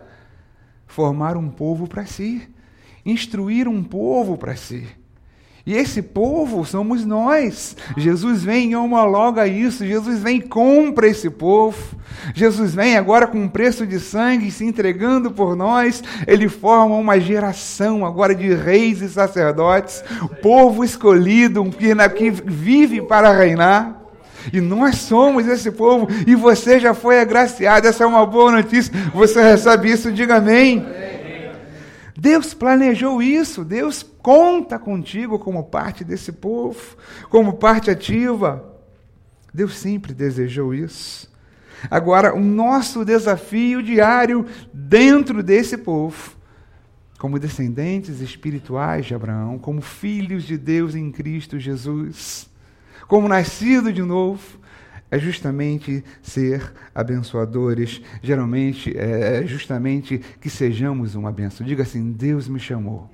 formar 0.86 1.36
um 1.36 1.48
povo 1.48 1.88
para 1.88 2.06
si, 2.06 2.48
instruir 3.04 3.66
um 3.66 3.82
povo 3.82 4.36
para 4.36 4.54
si. 4.54 4.86
E 5.70 5.76
esse 5.76 6.02
povo 6.02 6.64
somos 6.64 7.06
nós. 7.06 7.76
Jesus 7.96 8.42
vem 8.42 8.72
e 8.72 8.76
homologa 8.76 9.46
isso. 9.46 9.86
Jesus 9.86 10.18
vem 10.18 10.38
e 10.38 10.42
compra 10.42 11.06
esse 11.06 11.30
povo. 11.30 11.78
Jesus 12.34 12.74
vem 12.74 12.96
agora 12.96 13.28
com 13.28 13.38
um 13.38 13.48
preço 13.48 13.86
de 13.86 14.00
sangue 14.00 14.50
se 14.50 14.64
entregando 14.64 15.30
por 15.30 15.54
nós. 15.54 16.02
Ele 16.26 16.48
forma 16.48 16.96
uma 16.96 17.20
geração 17.20 18.04
agora 18.04 18.34
de 18.34 18.52
reis 18.52 19.00
e 19.00 19.08
sacerdotes, 19.08 20.02
povo 20.42 20.82
escolhido, 20.82 21.64
que 21.70 22.30
vive 22.30 23.02
para 23.02 23.30
reinar. 23.30 23.96
E 24.52 24.60
nós 24.60 24.96
somos 24.96 25.46
esse 25.46 25.70
povo, 25.70 26.08
e 26.26 26.34
você 26.34 26.80
já 26.80 26.94
foi 26.94 27.20
agraciado. 27.20 27.86
Essa 27.86 28.02
é 28.02 28.06
uma 28.08 28.26
boa 28.26 28.50
notícia. 28.50 28.92
Você 29.14 29.40
recebe 29.40 29.92
isso, 29.92 30.10
diga 30.10 30.38
amém. 30.38 30.84
Deus 32.20 32.52
planejou 32.52 33.22
isso, 33.22 33.64
Deus 33.64 34.02
conta 34.02 34.78
contigo 34.78 35.38
como 35.38 35.64
parte 35.64 36.04
desse 36.04 36.30
povo, 36.32 36.94
como 37.30 37.54
parte 37.54 37.90
ativa. 37.90 38.62
Deus 39.54 39.78
sempre 39.78 40.12
desejou 40.12 40.74
isso. 40.74 41.32
Agora, 41.90 42.34
o 42.34 42.40
nosso 42.40 43.06
desafio 43.06 43.82
diário 43.82 44.44
dentro 44.70 45.42
desse 45.42 45.78
povo, 45.78 46.36
como 47.18 47.38
descendentes 47.38 48.20
espirituais 48.20 49.06
de 49.06 49.14
Abraão, 49.14 49.58
como 49.58 49.80
filhos 49.80 50.44
de 50.44 50.58
Deus 50.58 50.94
em 50.94 51.10
Cristo 51.10 51.58
Jesus, 51.58 52.50
como 53.08 53.28
nascido 53.28 53.90
de 53.90 54.02
novo, 54.02 54.59
é 55.10 55.18
justamente 55.18 56.04
ser 56.22 56.72
abençoadores, 56.94 58.00
geralmente 58.22 58.96
é 58.96 59.44
justamente 59.44 60.18
que 60.40 60.48
sejamos 60.48 61.14
uma 61.14 61.32
benção. 61.32 61.66
Diga 61.66 61.82
assim: 61.82 62.12
Deus 62.12 62.46
me 62.46 62.60
chamou 62.60 63.10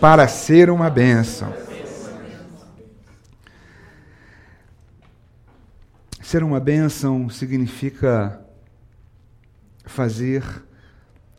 para 0.00 0.26
ser 0.26 0.70
uma 0.70 0.90
benção. 0.90 1.54
Ser 6.20 6.42
uma 6.42 6.58
bênção 6.58 7.28
significa 7.30 8.40
fazer 9.84 10.42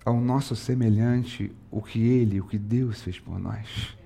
ao 0.05 0.22
nosso 0.22 0.55
semelhante 0.55 1.51
o 1.70 1.82
que 1.82 2.01
ele, 2.01 2.39
o 2.39 2.46
que 2.46 2.58
Deus 2.58 3.01
fez 3.01 3.20
por 3.20 3.38
nós. 3.38 3.98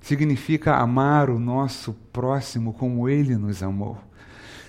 Significa 0.00 0.74
amar 0.74 1.30
o 1.30 1.38
nosso 1.38 1.92
próximo 2.12 2.72
como 2.72 3.08
ele 3.08 3.36
nos 3.36 3.62
amou 3.62 4.07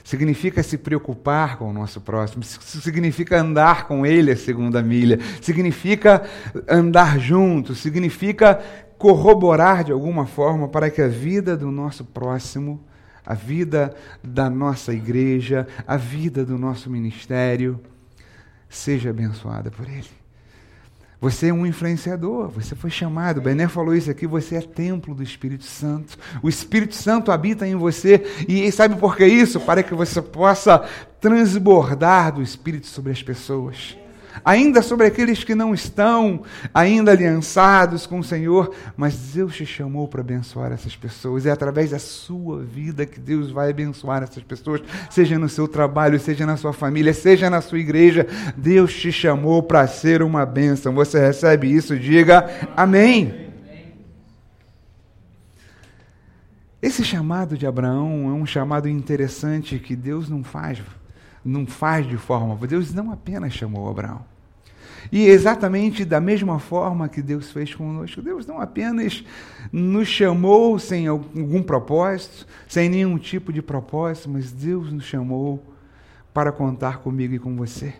significa 0.10 0.64
se 0.64 0.76
preocupar 0.76 1.60
com 1.60 1.70
o 1.70 1.74
nosso 1.74 2.02
próximo, 2.02 2.44
significa 2.44 3.40
andar 3.40 3.86
com 3.86 4.04
ele 4.04 4.32
a 4.32 4.36
segunda 4.36 4.82
milha, 4.82 5.20
significa 5.40 6.28
andar 6.68 7.20
junto, 7.20 7.76
significa 7.76 8.60
corroborar 8.98 9.84
de 9.84 9.92
alguma 9.92 10.26
forma 10.26 10.68
para 10.68 10.90
que 10.90 11.00
a 11.00 11.08
vida 11.08 11.56
do 11.56 11.70
nosso 11.70 12.04
próximo, 12.04 12.84
a 13.24 13.36
vida 13.36 13.94
da 14.24 14.50
nossa 14.50 14.92
igreja, 14.92 15.68
a 15.86 15.96
vida 15.96 16.44
do 16.44 16.58
nosso 16.58 16.90
ministério 16.90 17.80
seja 18.68 19.12
abençoada 19.12 19.70
por 19.70 19.88
ele. 19.88 20.19
Você 21.22 21.48
é 21.48 21.54
um 21.54 21.66
influenciador, 21.66 22.48
você 22.50 22.76
foi 22.76 22.90
chamado. 22.90 23.42
Bené 23.42 23.68
falou 23.68 23.94
isso 23.94 24.10
aqui, 24.10 24.26
você 24.26 24.56
é 24.56 24.62
templo 24.62 25.14
do 25.14 25.22
Espírito 25.22 25.66
Santo. 25.66 26.18
O 26.42 26.48
Espírito 26.48 26.96
Santo 26.96 27.32
habita 27.32 27.68
em 27.68 27.76
você. 27.76 28.24
E 28.48 28.72
sabe 28.72 28.96
por 28.96 29.18
que 29.18 29.26
isso? 29.26 29.60
Para 29.60 29.84
que 29.84 29.94
você 29.94 30.22
possa 30.22 30.86
transbordar 31.20 32.34
do 32.34 32.42
Espírito 32.42 32.88
sobre 32.88 33.12
as 33.12 33.22
pessoas 33.22 33.98
ainda 34.44 34.82
sobre 34.82 35.08
aqueles 35.08 35.44
que 35.44 35.56
não 35.56 35.74
estão 35.74 36.44
ainda 36.74 37.12
aliançados 37.12 38.06
com 38.06 38.20
o 38.20 38.24
Senhor, 38.24 38.74
mas 38.96 39.16
Deus 39.34 39.56
te 39.56 39.66
chamou 39.66 40.08
para 40.08 40.22
abençoar 40.22 40.72
essas 40.72 40.96
pessoas. 40.96 41.46
É 41.46 41.52
através 41.52 41.92
da 41.92 42.00
sua 42.00 42.62
vida 42.64 43.06
que 43.06 43.20
Deus 43.20 43.52
vai 43.52 43.70
abençoar 43.70 44.24
essas 44.24 44.44
pessoas, 44.44 44.82
seja 45.10 45.38
no 45.38 45.50
seu 45.50 45.68
trabalho, 45.68 46.20
seja 46.20 46.46
na 46.46 46.58
sua 46.58 46.74
família, 46.74 47.14
seja 47.14 47.50
na 47.50 47.62
sua 47.62 47.80
igreja. 47.80 48.28
Deus 48.56 48.94
te 48.94 49.12
chamou 49.12 49.64
para 49.64 49.88
ser 49.88 50.22
uma 50.22 50.46
bênção. 50.46 50.94
Você 50.94 51.20
recebe 51.20 51.72
isso? 51.74 51.98
Diga 51.98 52.50
amém. 52.76 53.50
Esse 56.82 57.04
chamado 57.04 57.58
de 57.58 57.68
Abraão 57.68 58.30
é 58.30 58.34
um 58.34 58.46
chamado 58.46 58.88
interessante 58.88 59.78
que 59.80 59.98
Deus 59.98 60.30
não 60.30 60.44
faz 60.46 60.80
não 61.44 61.66
faz 61.66 62.08
de 62.08 62.18
forma. 62.18 62.56
Deus 62.68 62.94
não 62.94 63.12
apenas 63.12 63.54
chamou 63.54 63.90
Abraão. 63.90 64.24
E 65.12 65.26
exatamente 65.26 66.06
da 66.06 66.20
mesma 66.20 66.60
forma 66.60 67.10
que 67.10 67.22
Deus 67.22 67.52
fez 67.52 67.74
conosco, 67.74 68.22
Deus 68.22 68.46
não 68.46 68.60
apenas 68.60 69.24
nos 69.72 70.08
chamou 70.08 70.78
sem 70.78 71.08
algum 71.08 71.64
propósito, 71.64 72.46
sem 72.68 72.90
nenhum 72.90 73.18
tipo 73.18 73.52
de 73.52 73.62
propósito, 73.62 74.30
mas 74.30 74.52
Deus 74.52 74.92
nos 74.92 75.06
chamou 75.06 75.64
para 76.34 76.52
contar 76.52 76.98
comigo 76.98 77.34
e 77.34 77.40
com 77.40 77.56
você. 77.56 77.94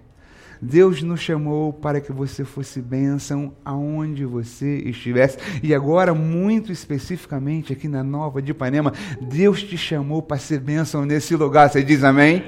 Deus 0.62 1.02
nos 1.02 1.22
chamou 1.22 1.72
para 1.72 2.02
que 2.02 2.12
você 2.12 2.44
fosse 2.44 2.82
bênção 2.82 3.54
aonde 3.64 4.26
você 4.26 4.80
estivesse. 4.80 5.38
E 5.64 5.74
agora, 5.74 6.14
muito 6.14 6.70
especificamente 6.70 7.72
aqui 7.72 7.88
na 7.88 8.04
Nova 8.04 8.42
de 8.42 8.52
Ipanema, 8.52 8.94
Deus 9.22 9.64
te 9.64 9.78
chamou 9.78 10.22
para 10.22 10.38
ser 10.38 10.60
bênção 10.60 11.06
nesse 11.06 11.34
lugar. 11.36 11.70
Você 11.70 11.82
diz 11.82 12.04
amém? 12.04 12.44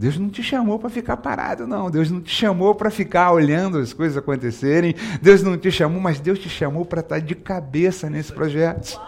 Deus 0.00 0.16
não 0.16 0.30
te 0.30 0.42
chamou 0.42 0.78
para 0.78 0.88
ficar 0.88 1.18
parado, 1.18 1.66
não. 1.66 1.90
Deus 1.90 2.10
não 2.10 2.22
te 2.22 2.34
chamou 2.34 2.74
para 2.74 2.90
ficar 2.90 3.32
olhando 3.32 3.76
as 3.76 3.92
coisas 3.92 4.16
acontecerem. 4.16 4.94
Deus 5.20 5.42
não 5.42 5.58
te 5.58 5.70
chamou, 5.70 6.00
mas 6.00 6.18
Deus 6.18 6.38
te 6.38 6.48
chamou 6.48 6.86
para 6.86 7.00
estar 7.00 7.18
de 7.18 7.34
cabeça 7.34 8.08
nesse 8.08 8.32
projeto. 8.32 8.98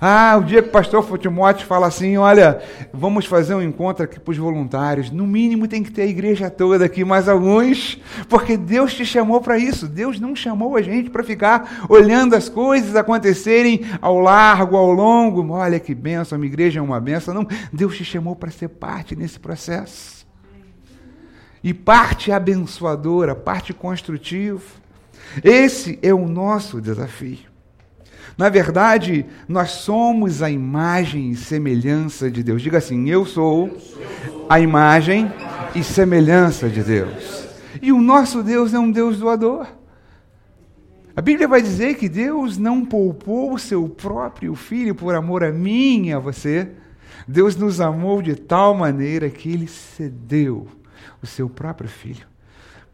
Ah, 0.00 0.38
o 0.38 0.44
dia 0.44 0.62
que 0.62 0.68
o 0.70 0.72
pastor 0.72 1.18
Timóteo 1.18 1.66
fala 1.66 1.86
assim: 1.86 2.16
olha, 2.16 2.62
vamos 2.90 3.26
fazer 3.26 3.54
um 3.54 3.60
encontro 3.60 4.04
aqui 4.04 4.18
para 4.18 4.32
os 4.32 4.38
voluntários. 4.38 5.10
No 5.10 5.26
mínimo 5.26 5.68
tem 5.68 5.82
que 5.82 5.92
ter 5.92 6.02
a 6.02 6.06
igreja 6.06 6.48
toda 6.48 6.86
aqui, 6.86 7.04
mais 7.04 7.28
alguns, 7.28 8.00
porque 8.26 8.56
Deus 8.56 8.94
te 8.94 9.04
chamou 9.04 9.42
para 9.42 9.58
isso. 9.58 9.86
Deus 9.86 10.18
não 10.18 10.34
chamou 10.34 10.74
a 10.74 10.80
gente 10.80 11.10
para 11.10 11.22
ficar 11.22 11.84
olhando 11.86 12.34
as 12.34 12.48
coisas 12.48 12.96
acontecerem 12.96 13.82
ao 14.00 14.18
largo, 14.18 14.74
ao 14.74 14.90
longo. 14.90 15.46
Olha 15.52 15.78
que 15.78 15.94
benção, 15.94 16.36
a 16.36 16.38
minha 16.38 16.50
igreja 16.50 16.80
é 16.80 16.82
uma 16.82 16.98
benção. 16.98 17.34
Não, 17.34 17.46
Deus 17.70 17.94
te 17.94 18.04
chamou 18.04 18.34
para 18.34 18.50
ser 18.50 18.68
parte 18.68 19.14
nesse 19.14 19.38
processo. 19.38 20.26
E 21.62 21.74
parte 21.74 22.32
abençoadora, 22.32 23.34
parte 23.34 23.74
construtiva. 23.74 24.62
Esse 25.44 25.98
é 26.02 26.14
o 26.14 26.26
nosso 26.26 26.80
desafio. 26.80 27.49
Na 28.40 28.48
verdade, 28.48 29.26
nós 29.46 29.70
somos 29.72 30.42
a 30.42 30.50
imagem 30.50 31.30
e 31.30 31.36
semelhança 31.36 32.30
de 32.30 32.42
Deus. 32.42 32.62
Diga 32.62 32.78
assim: 32.78 33.06
Eu 33.10 33.26
sou 33.26 33.76
a 34.48 34.58
imagem 34.58 35.30
e 35.74 35.84
semelhança 35.84 36.66
de 36.66 36.82
Deus. 36.82 37.46
E 37.82 37.92
o 37.92 38.00
nosso 38.00 38.42
Deus 38.42 38.72
é 38.72 38.78
um 38.78 38.90
Deus 38.90 39.18
doador. 39.18 39.66
A 41.14 41.20
Bíblia 41.20 41.46
vai 41.46 41.60
dizer 41.60 41.96
que 41.96 42.08
Deus 42.08 42.56
não 42.56 42.82
poupou 42.82 43.52
o 43.52 43.58
seu 43.58 43.86
próprio 43.90 44.54
filho 44.54 44.94
por 44.94 45.14
amor 45.14 45.44
a 45.44 45.52
mim 45.52 46.06
e 46.06 46.12
a 46.14 46.18
você. 46.18 46.70
Deus 47.28 47.56
nos 47.56 47.78
amou 47.78 48.22
de 48.22 48.36
tal 48.36 48.72
maneira 48.72 49.28
que 49.28 49.52
ele 49.52 49.68
cedeu 49.68 50.66
o 51.22 51.26
seu 51.26 51.46
próprio 51.46 51.90
filho 51.90 52.29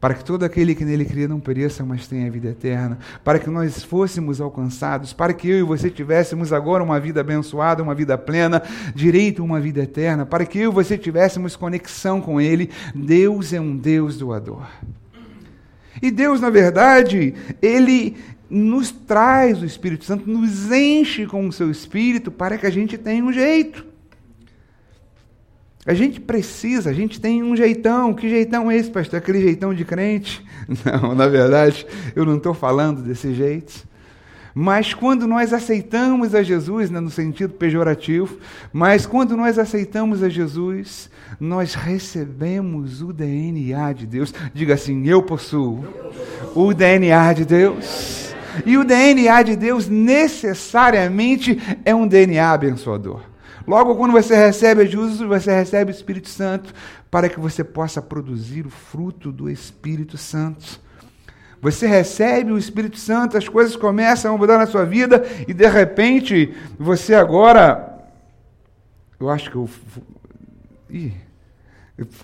para 0.06 0.14
que 0.14 0.24
todo 0.24 0.44
aquele 0.44 0.72
que 0.72 0.84
nele 0.84 1.04
cria 1.04 1.26
não 1.26 1.40
pereça, 1.40 1.84
mas 1.84 2.06
tenha 2.06 2.30
vida 2.30 2.50
eterna, 2.50 2.96
para 3.24 3.40
que 3.40 3.50
nós 3.50 3.82
fôssemos 3.82 4.40
alcançados, 4.40 5.12
para 5.12 5.34
que 5.34 5.48
eu 5.48 5.58
e 5.58 5.62
você 5.64 5.90
tivéssemos 5.90 6.52
agora 6.52 6.80
uma 6.80 7.00
vida 7.00 7.22
abençoada, 7.22 7.82
uma 7.82 7.92
vida 7.92 8.16
plena, 8.16 8.62
direito 8.94 9.42
a 9.42 9.44
uma 9.44 9.58
vida 9.58 9.82
eterna, 9.82 10.24
para 10.24 10.46
que 10.46 10.60
eu 10.60 10.70
e 10.70 10.72
você 10.72 10.96
tivéssemos 10.96 11.56
conexão 11.56 12.20
com 12.20 12.40
Ele. 12.40 12.70
Deus 12.94 13.52
é 13.52 13.60
um 13.60 13.76
Deus 13.76 14.16
doador. 14.16 14.68
E 16.00 16.12
Deus, 16.12 16.40
na 16.40 16.50
verdade, 16.50 17.34
Ele 17.60 18.16
nos 18.48 18.92
traz 18.92 19.60
o 19.60 19.64
Espírito 19.66 20.04
Santo, 20.04 20.30
nos 20.30 20.70
enche 20.70 21.26
com 21.26 21.48
o 21.48 21.52
seu 21.52 21.68
Espírito 21.68 22.30
para 22.30 22.56
que 22.56 22.66
a 22.66 22.70
gente 22.70 22.96
tenha 22.96 23.24
um 23.24 23.32
jeito. 23.32 23.84
A 25.86 25.94
gente 25.94 26.20
precisa, 26.20 26.90
a 26.90 26.92
gente 26.92 27.20
tem 27.20 27.42
um 27.42 27.54
jeitão. 27.54 28.12
Que 28.12 28.28
jeitão 28.28 28.70
é 28.70 28.76
esse, 28.76 28.90
pastor? 28.90 29.18
Aquele 29.18 29.40
jeitão 29.40 29.72
de 29.72 29.84
crente? 29.84 30.44
Não, 30.84 31.14
na 31.14 31.28
verdade, 31.28 31.86
eu 32.16 32.24
não 32.24 32.38
estou 32.38 32.52
falando 32.52 33.02
desse 33.02 33.32
jeito. 33.32 33.86
Mas 34.52 34.94
quando 34.94 35.26
nós 35.26 35.52
aceitamos 35.52 36.34
a 36.34 36.42
Jesus, 36.42 36.90
né, 36.90 36.98
no 36.98 37.10
sentido 37.10 37.52
pejorativo, 37.52 38.38
mas 38.72 39.04
quando 39.04 39.36
nós 39.36 39.58
aceitamos 39.58 40.22
a 40.22 40.30
Jesus, 40.30 41.10
nós 41.38 41.74
recebemos 41.74 43.02
o 43.02 43.12
DNA 43.12 43.92
de 43.92 44.06
Deus. 44.06 44.32
Diga 44.54 44.72
assim: 44.72 45.06
eu 45.06 45.22
possuo 45.22 45.84
o 46.54 46.72
DNA 46.72 47.34
de 47.34 47.44
Deus. 47.44 48.34
E 48.64 48.78
o 48.78 48.84
DNA 48.84 49.42
de 49.42 49.56
Deus 49.56 49.88
necessariamente 49.88 51.60
é 51.84 51.94
um 51.94 52.08
DNA 52.08 52.50
abençoador. 52.50 53.35
Logo, 53.66 53.96
quando 53.96 54.12
você 54.12 54.36
recebe 54.36 54.86
Jesus, 54.86 55.18
você 55.20 55.52
recebe 55.52 55.90
o 55.90 55.94
Espírito 55.94 56.28
Santo 56.28 56.72
para 57.10 57.28
que 57.28 57.40
você 57.40 57.64
possa 57.64 58.00
produzir 58.00 58.64
o 58.66 58.70
fruto 58.70 59.32
do 59.32 59.50
Espírito 59.50 60.16
Santo. 60.16 60.80
Você 61.60 61.86
recebe 61.86 62.52
o 62.52 62.58
Espírito 62.58 62.98
Santo, 62.98 63.36
as 63.36 63.48
coisas 63.48 63.74
começam 63.74 64.34
a 64.34 64.38
mudar 64.38 64.58
na 64.58 64.66
sua 64.66 64.84
vida 64.84 65.24
e 65.48 65.52
de 65.52 65.66
repente 65.66 66.54
você 66.78 67.14
agora. 67.14 68.04
Eu 69.18 69.30
acho 69.30 69.50
que 69.50 69.56
eu. 69.56 69.68
Ih, 70.90 71.12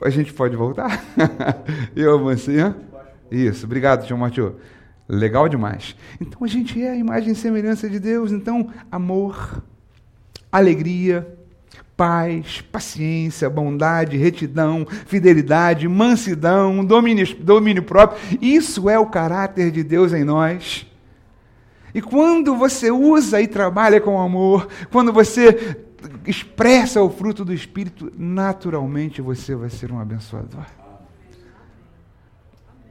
a 0.03 0.11
gente 0.11 0.33
pode 0.33 0.55
voltar? 0.55 1.03
eu 1.97 2.15
avancei, 2.15 2.61
hein? 2.61 2.75
Isso, 3.31 3.65
obrigado, 3.65 4.07
João 4.07 4.21
Matheus. 4.21 4.55
Legal 5.09 5.49
demais. 5.49 5.97
Então 6.21 6.45
a 6.45 6.47
gente 6.47 6.81
é 6.81 6.91
a 6.91 6.97
imagem 6.97 7.33
e 7.33 7.35
semelhança 7.35 7.89
de 7.89 7.99
Deus. 7.99 8.31
Então, 8.31 8.71
amor, 8.91 9.63
alegria, 10.53 11.27
paz, 11.97 12.61
paciência, 12.61 13.49
bondade, 13.49 14.17
retidão, 14.17 14.87
fidelidade, 15.07 15.89
mansidão, 15.89 16.85
domínio, 16.85 17.35
domínio 17.37 17.83
próprio. 17.83 18.39
Isso 18.41 18.91
é 18.91 18.99
o 18.99 19.07
caráter 19.07 19.71
de 19.71 19.83
Deus 19.83 20.13
em 20.13 20.25
nós. 20.25 20.87
E 21.95 22.03
quando 22.03 22.57
você 22.57 22.91
usa 22.91 23.41
e 23.41 23.47
trabalha 23.47 24.01
com 24.01 24.21
amor, 24.21 24.69
quando 24.91 25.13
você 25.13 25.77
expressa 26.27 27.03
o 27.03 27.11
fruto 27.11 27.45
do 27.45 27.53
Espírito, 27.53 28.13
naturalmente 28.17 29.21
você 29.23 29.55
vai 29.55 29.71
ser 29.71 29.93
um 29.93 30.01
abençoador. 30.01 30.65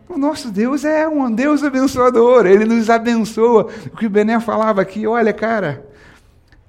O 0.08 0.18
nosso 0.18 0.52
Deus 0.52 0.84
é 0.84 1.08
um 1.08 1.32
Deus 1.32 1.64
abençoador, 1.64 2.46
ele 2.46 2.66
nos 2.66 2.90
abençoa. 2.90 3.68
O 3.88 3.98
que 3.98 4.06
o 4.06 4.10
Bené 4.10 4.40
falava 4.40 4.82
aqui, 4.82 5.08
olha, 5.08 5.32
cara, 5.32 5.90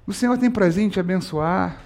o 0.05 0.13
Senhor 0.13 0.37
tem 0.37 0.51
prazer 0.51 0.83
em 0.83 0.89
te 0.89 0.99
abençoar. 0.99 1.81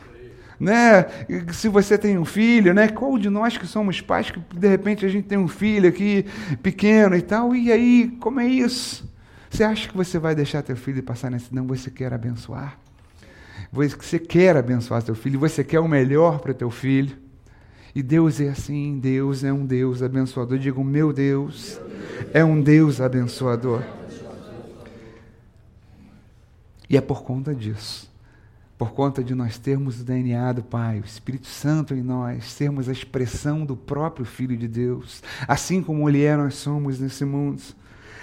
Né? 0.60 1.06
Se 1.54 1.70
você 1.70 1.98
tem 1.98 2.18
um 2.18 2.26
filho, 2.26 2.74
né? 2.74 2.88
Qual 2.88 3.18
de 3.18 3.30
nós 3.30 3.58
que 3.58 3.68
somos 3.68 4.02
pais 4.02 4.32
que 4.32 4.40
de 4.56 4.68
repente 4.68 5.06
a 5.06 5.10
gente 5.10 5.28
tem 5.28 5.38
um 5.38 5.48
filho 5.48 5.88
aqui 5.88 6.26
pequeno 6.64 7.16
e 7.16 7.22
tal, 7.22 7.56
e 7.56 7.72
aí, 7.72 8.18
como 8.20 8.40
é 8.40 8.48
isso? 8.48 9.08
Você 9.50 9.64
acha 9.64 9.88
que 9.88 9.96
você 9.96 10.18
vai 10.18 10.34
deixar 10.34 10.64
teu 10.64 10.76
filho 10.76 11.02
passar 11.04 11.30
nesse 11.30 11.54
não, 11.54 11.68
você 11.68 11.92
quer 11.92 12.12
abençoar? 12.12 12.78
Você 13.72 14.18
quer 14.18 14.58
abençoar 14.58 15.04
teu 15.04 15.16
filho, 15.16 15.40
você 15.40 15.64
quer 15.64 15.80
o 15.80 15.88
melhor 15.88 16.40
para 16.40 16.54
teu 16.54 16.70
filho. 16.72 17.16
E 17.94 18.04
Deus 18.04 18.40
é 18.40 18.50
assim, 18.50 19.00
Deus 19.00 19.44
é 19.44 19.52
um 19.52 19.66
Deus 19.66 20.04
abençoador. 20.04 20.58
Digo, 20.58 20.84
meu 20.84 21.12
Deus 21.12 21.80
é 22.34 22.44
um 22.44 22.62
Deus 22.62 23.02
abençoador. 23.02 23.82
E 26.90 26.96
é 26.96 27.02
por 27.02 27.24
conta 27.24 27.54
disso, 27.54 28.10
por 28.78 28.92
conta 28.92 29.24
de 29.24 29.36
nós 29.36 29.58
termos 29.58 30.00
o 30.00 30.04
DNA 30.04 30.54
do 30.54 30.64
Pai, 30.64 31.00
o 31.00 31.06
Espírito 31.06 31.48
Santo 31.48 31.94
em 31.94 32.02
nós, 32.02 32.46
sermos 32.46 32.88
a 32.88 32.92
expressão 32.92 33.66
do 33.66 33.76
próprio 33.76 34.26
Filho 34.26 34.56
de 34.56 34.68
Deus, 34.68 35.22
assim 35.48 35.82
como 35.82 36.08
Ele 36.08 36.24
é, 36.24 36.38
nós 36.38 36.56
somos 36.56 37.00
nesse 37.00 37.26
mundo, 37.26 37.62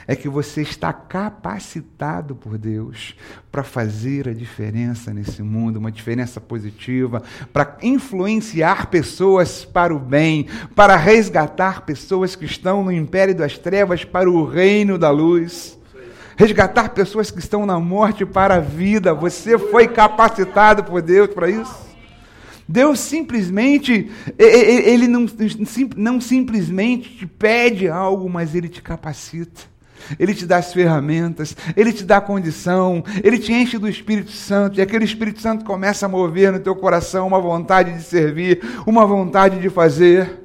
é 0.07 0.15
que 0.15 0.29
você 0.29 0.63
está 0.63 0.93
capacitado 0.93 2.35
por 2.35 2.59
Deus 2.59 3.17
para 3.51 3.63
fazer 3.63 4.29
a 4.29 4.35
diferença 4.35 5.13
nesse 5.13 5.43
mundo, 5.43 5.79
uma 5.79 5.91
diferença 5.91 6.41
positiva, 6.41 7.23
para 7.53 7.77
influenciar 7.83 8.89
pessoas 8.89 9.65
para 9.65 9.95
o 9.95 9.99
bem, 9.99 10.47
para 10.75 10.97
resgatar 10.97 11.83
pessoas 11.83 12.37
que 12.37 12.45
estão 12.45 12.85
no 12.85 12.93
império 12.93 13.35
das 13.35 13.59
trevas 13.59 14.05
para 14.05 14.31
o 14.31 14.47
reino 14.47 14.99
da 14.99 15.11
luz 15.11 15.79
resgatar 16.37 16.91
pessoas 16.91 17.31
que 17.31 17.39
estão 17.39 17.67
na 17.67 17.79
morte 17.79 18.25
para 18.25 18.57
a 18.57 18.61
vida. 18.61 19.15
Você 19.15 19.59
foi 19.59 19.89
capacitado 19.89 20.85
por 20.85 21.03
Deus 21.03 21.29
para 21.33 21.51
isso. 21.51 21.85
Deus 22.67 23.01
simplesmente, 23.01 24.11
Ele 24.39 25.07
não, 25.07 25.27
não 25.97 26.21
simplesmente 26.21 27.11
te 27.11 27.27
pede 27.27 27.89
algo, 27.89 28.29
mas 28.29 28.55
Ele 28.55 28.69
te 28.69 28.81
capacita. 28.81 29.75
Ele 30.19 30.35
te 30.35 30.47
dá 30.47 30.59
as 30.59 30.73
ferramentas, 30.73 31.57
Ele 31.77 31.93
te 31.93 32.05
dá 32.05 32.19
a 32.19 32.23
condição, 32.23 33.03
Ele 33.23 33.39
te 33.39 33.53
enche 33.53 33.79
do 33.79 33.89
Espírito 33.89 34.33
Santo, 34.33 34.79
e 34.79 34.83
aquele 34.83 35.05
Espírito 35.05 35.41
Santo 35.41 35.65
começa 35.65 36.07
a 36.07 36.09
mover 36.09 36.53
no 36.53 36.61
teu 36.61 36.75
coração 36.75 37.27
uma 37.27 37.41
vontade 37.41 37.93
de 37.93 38.03
servir, 38.03 38.61
uma 38.87 39.07
vontade 39.07 39.59
de 39.59 39.71
fazer. 39.71 40.44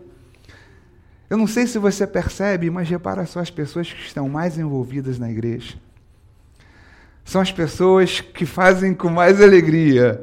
Eu 1.29 1.37
não 1.37 1.45
sei 1.45 1.67
se 1.67 1.77
você 1.77 2.07
percebe, 2.07 2.69
mas 2.69 2.89
repara 2.89 3.25
só 3.25 3.39
as 3.39 3.51
pessoas 3.51 3.91
que 3.91 4.01
estão 4.01 4.27
mais 4.27 4.57
envolvidas 4.57 5.19
na 5.19 5.29
igreja. 5.29 5.75
São 7.23 7.39
as 7.39 7.51
pessoas 7.51 8.19
que 8.19 8.45
fazem 8.45 8.93
com 8.93 9.09
mais 9.09 9.39
alegria. 9.39 10.19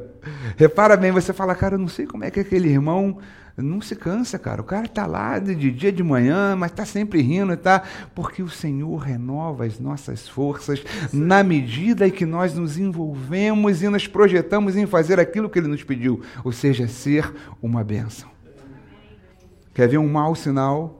Repara 0.57 0.97
bem, 0.97 1.11
você 1.11 1.31
fala, 1.31 1.55
cara, 1.55 1.75
eu 1.75 1.79
não 1.79 1.87
sei 1.87 2.05
como 2.05 2.25
é 2.25 2.31
que 2.31 2.41
aquele 2.41 2.67
irmão 2.67 3.19
não 3.55 3.81
se 3.81 3.95
cansa, 3.95 4.37
cara. 4.37 4.61
O 4.61 4.65
cara 4.65 4.85
está 4.85 5.05
lá 5.07 5.39
de 5.39 5.71
dia 5.71 5.91
de 5.91 6.03
manhã, 6.03 6.55
mas 6.55 6.71
está 6.71 6.85
sempre 6.85 7.21
rindo, 7.21 7.55
tá? 7.55 7.83
Porque 8.13 8.43
o 8.43 8.49
Senhor 8.49 8.97
renova 8.97 9.65
as 9.65 9.79
nossas 9.79 10.27
forças 10.27 10.83
na 11.11 11.41
medida 11.43 12.07
em 12.07 12.11
que 12.11 12.25
nós 12.25 12.53
nos 12.53 12.77
envolvemos 12.77 13.81
e 13.81 13.89
nos 13.89 14.05
projetamos 14.05 14.75
em 14.75 14.85
fazer 14.85 15.19
aquilo 15.19 15.49
que 15.49 15.57
Ele 15.57 15.69
nos 15.69 15.83
pediu, 15.83 16.21
ou 16.43 16.51
seja, 16.51 16.87
ser 16.87 17.33
uma 17.61 17.83
bênção. 17.83 18.29
Quer 19.73 19.87
ver 19.87 19.97
um 19.97 20.07
mau 20.07 20.35
sinal? 20.35 20.96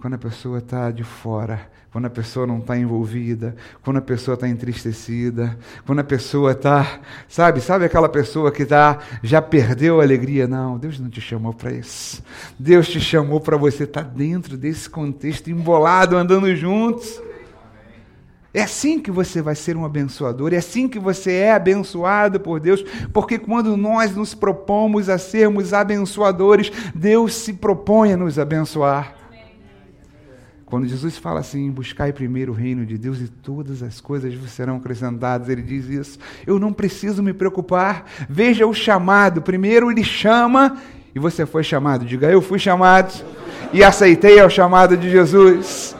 Quando 0.00 0.14
a 0.14 0.18
pessoa 0.18 0.58
está 0.58 0.90
de 0.90 1.04
fora, 1.04 1.68
quando 1.92 2.06
a 2.06 2.10
pessoa 2.10 2.46
não 2.46 2.58
está 2.58 2.74
envolvida, 2.78 3.54
quando 3.82 3.98
a 3.98 4.00
pessoa 4.02 4.34
está 4.34 4.48
entristecida, 4.48 5.58
quando 5.84 5.98
a 5.98 6.04
pessoa 6.04 6.52
está, 6.52 7.00
sabe, 7.28 7.60
sabe 7.60 7.84
aquela 7.84 8.08
pessoa 8.08 8.50
que 8.50 8.64
tá, 8.64 8.98
já 9.22 9.42
perdeu 9.42 10.00
a 10.00 10.02
alegria? 10.02 10.48
Não, 10.48 10.78
Deus 10.78 10.98
não 10.98 11.10
te 11.10 11.20
chamou 11.20 11.52
para 11.52 11.70
isso. 11.72 12.22
Deus 12.58 12.88
te 12.88 12.98
chamou 12.98 13.40
para 13.40 13.58
você 13.58 13.84
estar 13.84 14.04
tá 14.04 14.08
dentro 14.08 14.56
desse 14.56 14.88
contexto, 14.88 15.50
embolado, 15.50 16.16
andando 16.16 16.54
juntos. 16.56 17.20
É 18.54 18.62
assim 18.62 18.98
que 18.98 19.10
você 19.10 19.42
vai 19.42 19.54
ser 19.54 19.76
um 19.76 19.84
abençoador, 19.84 20.54
é 20.54 20.56
assim 20.56 20.88
que 20.88 20.98
você 20.98 21.32
é 21.32 21.52
abençoado 21.52 22.40
por 22.40 22.58
Deus, 22.58 22.82
porque 23.12 23.38
quando 23.38 23.76
nós 23.76 24.16
nos 24.16 24.34
propomos 24.34 25.10
a 25.10 25.18
sermos 25.18 25.74
abençoadores, 25.74 26.72
Deus 26.94 27.34
se 27.34 27.52
propõe 27.52 28.14
a 28.14 28.16
nos 28.16 28.38
abençoar. 28.38 29.19
Quando 30.70 30.86
Jesus 30.86 31.18
fala 31.18 31.40
assim, 31.40 31.68
buscai 31.68 32.12
primeiro 32.12 32.52
o 32.52 32.54
reino 32.54 32.86
de 32.86 32.96
Deus 32.96 33.20
e 33.20 33.26
todas 33.26 33.82
as 33.82 34.00
coisas 34.00 34.32
vos 34.32 34.52
serão 34.52 34.76
acrescentadas, 34.76 35.48
ele 35.48 35.62
diz 35.62 35.86
isso. 35.88 36.18
Eu 36.46 36.60
não 36.60 36.72
preciso 36.72 37.24
me 37.24 37.32
preocupar. 37.32 38.04
Veja 38.28 38.64
o 38.64 38.72
chamado. 38.72 39.42
Primeiro 39.42 39.90
ele 39.90 40.04
chama 40.04 40.76
e 41.12 41.18
você 41.18 41.44
foi 41.44 41.64
chamado. 41.64 42.04
Diga, 42.04 42.30
eu 42.30 42.40
fui 42.40 42.60
chamado 42.60 43.12
e 43.72 43.82
aceitei 43.82 44.38
ao 44.38 44.48
chamado 44.48 44.96
de 44.96 45.10
Jesus. 45.10 45.96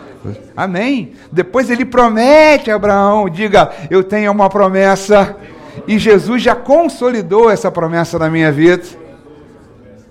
Amém. 0.56 1.14
Depois 1.33 1.68
ele 1.68 1.85
promete 1.85 2.70
a 2.70 2.76
Abraão, 2.76 3.28
diga, 3.28 3.72
eu 3.90 4.04
tenho 4.04 4.30
uma 4.30 4.48
promessa. 4.48 5.37
E 5.88 5.98
Jesus 5.98 6.42
já 6.42 6.54
consolidou 6.54 7.50
essa 7.50 7.72
promessa 7.72 8.20
na 8.20 8.30
minha 8.30 8.52
vida. 8.52 8.85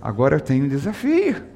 Agora 0.02 0.36
eu 0.36 0.42
tenho 0.42 0.66
um 0.66 0.68
desafio. 0.68 1.49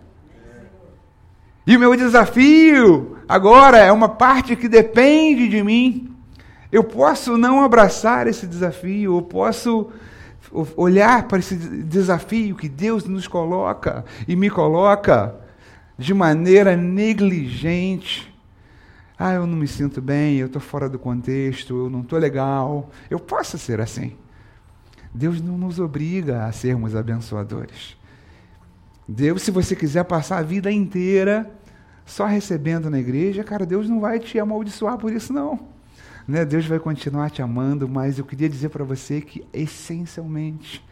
E 1.66 1.76
o 1.76 1.80
meu 1.80 1.96
desafio 1.96 3.18
agora 3.28 3.78
é 3.78 3.92
uma 3.92 4.10
parte 4.10 4.56
que 4.56 4.68
depende 4.68 5.48
de 5.48 5.64
mim. 5.64 6.16
Eu 6.72 6.84
posso 6.84 7.38
não 7.38 7.64
abraçar 7.64 8.28
esse 8.28 8.48
desafio, 8.48 9.18
eu 9.18 9.22
posso 9.22 9.90
olhar 10.76 11.28
para 11.28 11.40
esse 11.40 11.56
desafio 11.56 12.56
que 12.56 12.70
Deus 12.70 13.06
nos 13.06 13.28
coloca 13.28 14.04
e 14.28 14.36
me 14.36 14.50
coloca 14.50 15.36
de 15.98 16.14
maneira 16.14 16.76
negligente 16.76 18.34
ah, 19.18 19.34
eu 19.34 19.46
não 19.46 19.56
me 19.56 19.68
sinto 19.68 20.02
bem, 20.02 20.36
eu 20.36 20.48
estou 20.48 20.62
fora 20.62 20.90
do 20.90 20.98
contexto, 20.98 21.86
eu 21.86 21.90
não 21.90 22.02
estou 22.02 22.18
legal. 22.20 22.90
Eu 23.10 23.20
posso 23.20 23.58
ser 23.58 23.80
assim. 23.80 24.18
Deus 25.14 25.42
não 25.42 25.58
nos 25.58 25.80
obriga 25.80 26.46
a 26.46 26.52
sermos 26.52 26.96
abençoadores. 26.96 27.96
Deus, 29.08 29.42
se 29.42 29.52
você 29.52 29.76
quiser 29.76 30.04
passar 30.06 30.38
a 30.38 30.44
vida 30.44 30.72
inteira 30.72 31.50
só 32.06 32.26
recebendo 32.26 32.90
na 32.90 33.00
igreja, 33.00 33.44
cara, 33.44 33.66
Deus 33.66 33.90
não 33.90 34.00
vai 34.00 34.20
te 34.20 34.40
amaldiçoar 34.40 34.98
por 34.98 35.12
isso, 35.12 35.32
não. 35.34 35.60
Né? 36.28 36.46
Deus 36.46 36.66
vai 36.66 36.80
continuar 36.80 37.30
te 37.30 37.42
amando, 37.42 37.88
mas 37.88 38.18
eu 38.18 38.26
queria 38.26 38.50
dizer 38.50 38.70
para 38.70 38.84
você 38.84 39.20
que, 39.22 39.46
essencialmente, 39.54 40.84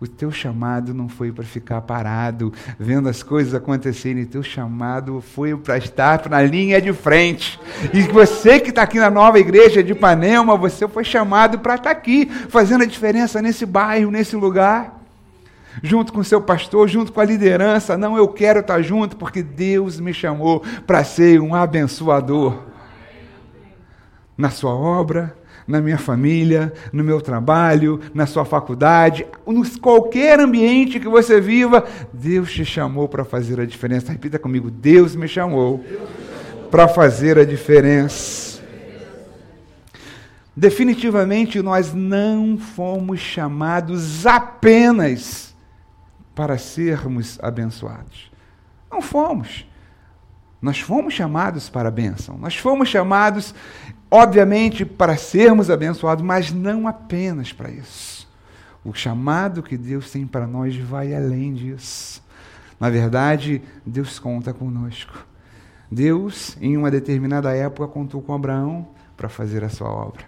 o 0.00 0.08
teu 0.08 0.32
chamado 0.32 0.92
não 0.92 1.08
foi 1.08 1.30
para 1.30 1.44
ficar 1.44 1.80
parado, 1.82 2.52
vendo 2.76 3.08
as 3.08 3.22
coisas 3.22 3.54
acontecerem. 3.54 4.24
O 4.24 4.26
teu 4.26 4.42
chamado 4.42 5.20
foi 5.20 5.56
para 5.56 5.78
estar 5.78 6.28
na 6.28 6.42
linha 6.42 6.82
de 6.82 6.92
frente. 6.92 7.60
E 7.94 8.02
você 8.02 8.58
que 8.58 8.70
está 8.70 8.82
aqui 8.82 8.98
na 8.98 9.08
nova 9.08 9.38
igreja 9.38 9.80
de 9.80 9.92
Ipanema, 9.92 10.56
você 10.56 10.88
foi 10.88 11.04
chamado 11.04 11.60
para 11.60 11.76
estar 11.76 11.84
tá 11.84 11.96
aqui, 11.96 12.26
fazendo 12.48 12.82
a 12.82 12.86
diferença 12.86 13.40
nesse 13.40 13.64
bairro, 13.64 14.10
nesse 14.10 14.34
lugar. 14.34 15.01
Junto 15.80 16.12
com 16.12 16.22
seu 16.24 16.40
pastor, 16.40 16.88
junto 16.88 17.12
com 17.12 17.20
a 17.20 17.24
liderança. 17.24 17.96
Não, 17.96 18.16
eu 18.16 18.26
quero 18.28 18.60
estar 18.60 18.82
junto 18.82 19.16
porque 19.16 19.42
Deus 19.42 20.00
me 20.00 20.12
chamou 20.12 20.62
para 20.86 21.04
ser 21.04 21.40
um 21.40 21.54
abençoador. 21.54 22.58
Na 24.36 24.50
sua 24.50 24.74
obra, 24.74 25.36
na 25.66 25.80
minha 25.80 25.98
família, 25.98 26.72
no 26.92 27.04
meu 27.04 27.20
trabalho, 27.20 28.00
na 28.12 28.26
sua 28.26 28.44
faculdade, 28.44 29.26
em 29.46 29.64
qualquer 29.78 30.40
ambiente 30.40 30.98
que 30.98 31.08
você 31.08 31.40
viva, 31.40 31.84
Deus 32.12 32.52
te 32.52 32.64
chamou 32.64 33.08
para 33.08 33.24
fazer 33.24 33.60
a 33.60 33.66
diferença. 33.66 34.12
Repita 34.12 34.38
comigo: 34.38 34.70
Deus 34.70 35.14
me 35.14 35.28
chamou 35.28 35.84
para 36.70 36.88
fazer 36.88 37.38
a 37.38 37.44
diferença. 37.44 38.60
Definitivamente 40.54 41.62
nós 41.62 41.94
não 41.94 42.58
fomos 42.58 43.20
chamados 43.20 44.26
apenas 44.26 45.51
para 46.34 46.58
sermos 46.58 47.38
abençoados. 47.42 48.30
Não 48.90 49.00
fomos. 49.00 49.66
Nós 50.60 50.78
fomos 50.78 51.14
chamados 51.14 51.68
para 51.68 51.88
a 51.88 51.92
bênção. 51.92 52.38
Nós 52.38 52.56
fomos 52.56 52.88
chamados 52.88 53.54
obviamente, 54.12 54.84
para 54.84 55.16
sermos 55.16 55.70
abençoados, 55.70 56.22
mas 56.22 56.52
não 56.52 56.86
apenas 56.86 57.50
para 57.50 57.70
isso. 57.70 58.30
O 58.84 58.92
chamado 58.92 59.62
que 59.62 59.78
Deus 59.78 60.10
tem 60.10 60.26
para 60.26 60.46
nós 60.46 60.76
vai 60.76 61.14
além 61.14 61.54
disso. 61.54 62.22
Na 62.78 62.90
verdade, 62.90 63.62
Deus 63.86 64.18
conta 64.18 64.52
conosco. 64.52 65.26
Deus, 65.90 66.58
em 66.60 66.76
uma 66.76 66.90
determinada 66.90 67.56
época, 67.56 67.88
contou 67.88 68.20
com 68.20 68.34
Abraão 68.34 68.86
para 69.16 69.30
fazer 69.30 69.64
a 69.64 69.70
sua 69.70 69.88
obra. 69.88 70.24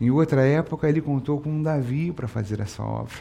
Em 0.00 0.10
outra 0.10 0.44
época, 0.44 0.88
ele 0.88 1.00
contou 1.00 1.40
com 1.40 1.62
Davi 1.62 2.10
para 2.10 2.26
fazer 2.26 2.60
a 2.60 2.66
sua 2.66 2.86
obra. 2.86 3.18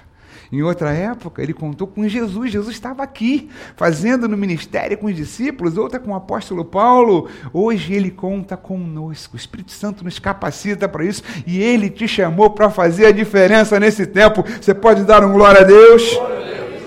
Em 0.51 0.61
outra 0.61 0.91
época, 0.91 1.41
ele 1.41 1.53
contou 1.53 1.87
com 1.87 2.07
Jesus. 2.07 2.51
Jesus 2.51 2.75
estava 2.75 3.03
aqui, 3.03 3.49
fazendo 3.75 4.27
no 4.27 4.37
ministério 4.37 4.97
com 4.97 5.07
os 5.07 5.15
discípulos, 5.15 5.77
outra 5.77 5.99
com 5.99 6.11
o 6.11 6.15
apóstolo 6.15 6.63
Paulo. 6.63 7.29
Hoje 7.53 7.93
ele 7.93 8.11
conta 8.11 8.55
conosco. 8.55 9.35
O 9.35 9.37
Espírito 9.37 9.71
Santo 9.71 10.03
nos 10.03 10.19
capacita 10.19 10.87
para 10.87 11.05
isso 11.05 11.23
e 11.45 11.61
ele 11.61 11.89
te 11.89 12.07
chamou 12.07 12.49
para 12.49 12.69
fazer 12.69 13.07
a 13.07 13.11
diferença 13.11 13.79
nesse 13.79 14.05
tempo. 14.05 14.43
Você 14.61 14.73
pode 14.73 15.03
dar 15.03 15.23
um 15.23 15.33
glória 15.33 15.61
a 15.61 15.63
Deus? 15.63 16.03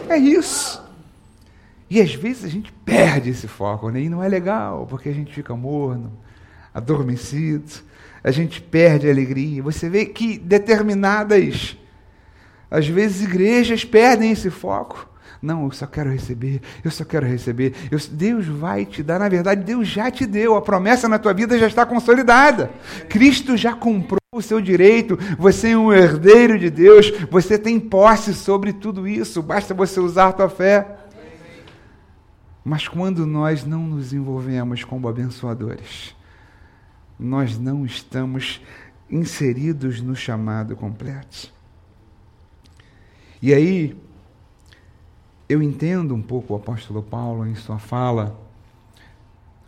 É 0.09 0.17
isso. 0.17 0.81
E 1.91 2.01
às 2.01 2.15
vezes 2.15 2.45
a 2.45 2.49
gente 2.49 2.73
perde 2.85 3.31
esse 3.31 3.49
foco, 3.49 3.91
né? 3.91 4.03
e 4.03 4.09
não 4.09 4.23
é 4.23 4.29
legal, 4.29 4.87
porque 4.89 5.09
a 5.09 5.13
gente 5.13 5.35
fica 5.35 5.57
morno, 5.57 6.13
adormecido, 6.73 7.65
a 8.23 8.31
gente 8.31 8.61
perde 8.61 9.09
a 9.09 9.11
alegria. 9.11 9.61
Você 9.63 9.89
vê 9.89 10.07
que 10.07 10.39
determinadas 10.39 11.77
às 12.71 12.87
vezes 12.87 13.23
igrejas 13.23 13.85
perdem 13.85 14.31
esse 14.31 14.51
foco. 14.51 15.09
Não, 15.43 15.65
eu 15.65 15.71
só 15.71 15.87
quero 15.87 16.11
receber, 16.11 16.61
eu 16.85 16.91
só 16.91 17.03
quero 17.03 17.27
receber. 17.27 17.75
Eu, 17.91 17.99
Deus 18.11 18.47
vai 18.47 18.85
te 18.85 19.03
dar, 19.03 19.19
na 19.19 19.29
verdade, 19.29 19.65
Deus 19.65 19.89
já 19.89 20.11
te 20.11 20.27
deu, 20.27 20.55
a 20.55 20.61
promessa 20.61 21.09
na 21.09 21.19
tua 21.19 21.33
vida 21.33 21.59
já 21.59 21.67
está 21.67 21.87
consolidada. 21.87 22.71
Cristo 23.09 23.57
já 23.57 23.73
comprou 23.73 24.21
o 24.33 24.43
seu 24.43 24.61
direito, 24.61 25.19
você 25.39 25.71
é 25.71 25.77
um 25.77 25.93
herdeiro 25.93 26.59
de 26.59 26.69
Deus, 26.69 27.11
você 27.31 27.59
tem 27.59 27.81
posse 27.81 28.35
sobre 28.35 28.73
tudo 28.73 29.09
isso, 29.09 29.43
basta 29.43 29.73
você 29.73 29.99
usar 29.99 30.29
a 30.29 30.33
tua 30.33 30.49
fé. 30.49 30.99
Mas 32.63 32.87
quando 32.87 33.27
nós 33.27 33.65
não 33.65 33.83
nos 33.83 34.13
envolvemos 34.13 34.85
como 34.85 35.09
abençoadores, 35.09 36.15
nós 37.19 37.59
não 37.59 37.87
estamos 37.87 38.61
inseridos 39.11 40.03
no 40.03 40.15
chamado 40.15 40.77
completo. 40.77 41.60
E 43.43 43.55
aí, 43.55 43.97
eu 45.49 45.63
entendo 45.63 46.15
um 46.15 46.21
pouco 46.21 46.53
o 46.53 46.57
apóstolo 46.57 47.03
Paulo 47.03 47.47
em 47.47 47.55
sua 47.55 47.79
fala, 47.79 48.39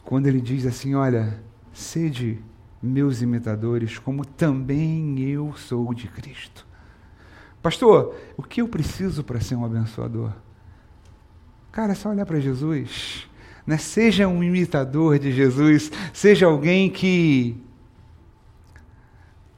quando 0.04 0.26
ele 0.26 0.40
diz 0.40 0.66
assim: 0.66 0.94
Olha, 0.94 1.40
sede 1.72 2.38
meus 2.82 3.22
imitadores, 3.22 3.98
como 3.98 4.24
também 4.24 5.18
eu 5.20 5.54
sou 5.56 5.94
de 5.94 6.06
Cristo. 6.08 6.66
Pastor, 7.62 8.14
o 8.36 8.42
que 8.42 8.60
eu 8.60 8.68
preciso 8.68 9.24
para 9.24 9.40
ser 9.40 9.54
um 9.54 9.64
abençoador? 9.64 10.32
Cara, 11.70 11.92
é 11.92 11.94
só 11.94 12.10
olhar 12.10 12.26
para 12.26 12.40
Jesus. 12.40 13.26
Né? 13.66 13.78
Seja 13.78 14.28
um 14.28 14.42
imitador 14.42 15.18
de 15.18 15.32
Jesus, 15.32 15.90
seja 16.12 16.46
alguém 16.46 16.90
que 16.90 17.56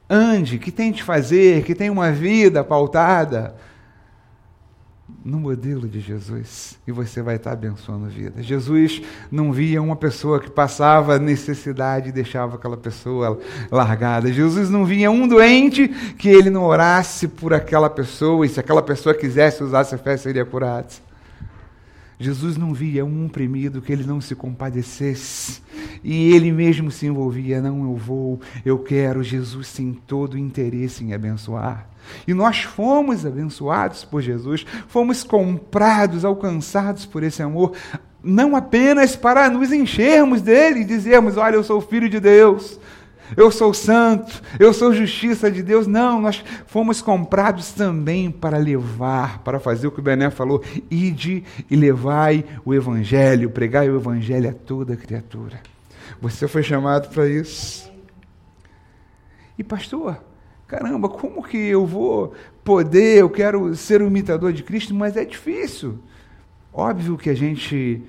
ande, 0.09 0.59
que 0.59 0.71
tente 0.71 1.03
fazer, 1.03 1.65
que 1.65 1.75
tenha 1.75 1.91
uma 1.91 2.11
vida 2.11 2.63
pautada 2.63 3.55
no 5.25 5.39
modelo 5.39 5.87
de 5.87 5.99
Jesus 5.99 6.77
e 6.85 6.91
você 6.91 7.19
vai 7.19 7.37
estar 7.37 7.51
abençoando 7.51 8.05
a 8.05 8.09
vida. 8.09 8.43
Jesus 8.43 9.01
não 9.31 9.51
via 9.51 9.81
uma 9.81 9.95
pessoa 9.95 10.39
que 10.39 10.51
passava 10.51 11.17
necessidade 11.17 12.09
e 12.09 12.11
deixava 12.11 12.57
aquela 12.57 12.77
pessoa 12.77 13.39
largada. 13.71 14.31
Jesus 14.31 14.69
não 14.69 14.85
via 14.85 15.09
um 15.09 15.27
doente 15.27 15.87
que 15.87 16.29
ele 16.29 16.51
não 16.51 16.63
orasse 16.63 17.27
por 17.27 17.55
aquela 17.55 17.89
pessoa 17.89 18.45
e 18.45 18.49
se 18.49 18.59
aquela 18.59 18.83
pessoa 18.83 19.15
quisesse 19.15 19.63
usar 19.63 19.79
essa 19.79 19.97
fé 19.97 20.15
seria 20.15 20.45
curada. 20.45 20.85
Jesus 22.19 22.57
não 22.57 22.73
via 22.73 23.05
um 23.05 23.25
oprimido 23.25 23.81
que 23.81 23.91
ele 23.91 24.05
não 24.05 24.21
se 24.21 24.35
compadecesse. 24.35 25.61
E 26.03 26.33
ele 26.33 26.51
mesmo 26.51 26.91
se 26.91 27.05
envolvia. 27.05 27.61
Não, 27.61 27.83
eu 27.83 27.95
vou, 27.95 28.39
eu 28.63 28.79
quero. 28.79 29.23
Jesus 29.23 29.73
tem 29.73 29.93
todo 29.93 30.37
interesse 30.37 31.03
em 31.03 31.13
abençoar. 31.13 31.89
E 32.27 32.33
nós 32.33 32.59
fomos 32.59 33.25
abençoados 33.25 34.03
por 34.03 34.21
Jesus, 34.21 34.65
fomos 34.87 35.23
comprados, 35.23 36.23
alcançados 36.23 37.05
por 37.05 37.23
esse 37.23 37.41
amor, 37.41 37.73
não 38.23 38.55
apenas 38.55 39.15
para 39.15 39.49
nos 39.49 39.71
enchermos 39.71 40.41
dele 40.41 40.81
e 40.81 40.85
dizermos: 40.85 41.37
Olha, 41.37 41.55
eu 41.55 41.63
sou 41.63 41.81
filho 41.81 42.09
de 42.09 42.19
Deus, 42.19 42.79
eu 43.35 43.49
sou 43.49 43.73
santo, 43.73 44.41
eu 44.59 44.73
sou 44.73 44.93
justiça 44.93 45.49
de 45.49 45.63
Deus. 45.63 45.87
Não, 45.87 46.21
nós 46.21 46.43
fomos 46.67 47.01
comprados 47.01 47.71
também 47.71 48.29
para 48.29 48.57
levar, 48.57 49.39
para 49.39 49.59
fazer 49.59 49.87
o 49.87 49.91
que 49.91 49.99
o 49.99 50.03
Bené 50.03 50.29
falou: 50.29 50.63
ide 50.91 51.43
e 51.69 51.75
levai 51.75 52.45
o 52.63 52.73
Evangelho, 52.73 53.49
pregai 53.49 53.89
o 53.89 53.95
Evangelho 53.95 54.49
a 54.49 54.53
toda 54.53 54.95
criatura. 54.95 55.59
Você 56.21 56.47
foi 56.47 56.63
chamado 56.63 57.09
para 57.09 57.27
isso. 57.27 57.91
E 59.57 59.63
pastor, 59.63 60.21
caramba, 60.67 61.09
como 61.09 61.43
que 61.43 61.57
eu 61.57 61.85
vou 61.85 62.33
poder, 62.63 63.19
eu 63.19 63.29
quero 63.29 63.75
ser 63.75 64.01
um 64.01 64.07
imitador 64.07 64.51
de 64.51 64.63
Cristo, 64.63 64.93
mas 64.93 65.15
é 65.15 65.23
difícil. 65.23 65.99
Óbvio 66.73 67.17
que 67.17 67.29
a 67.29 67.35
gente 67.35 68.03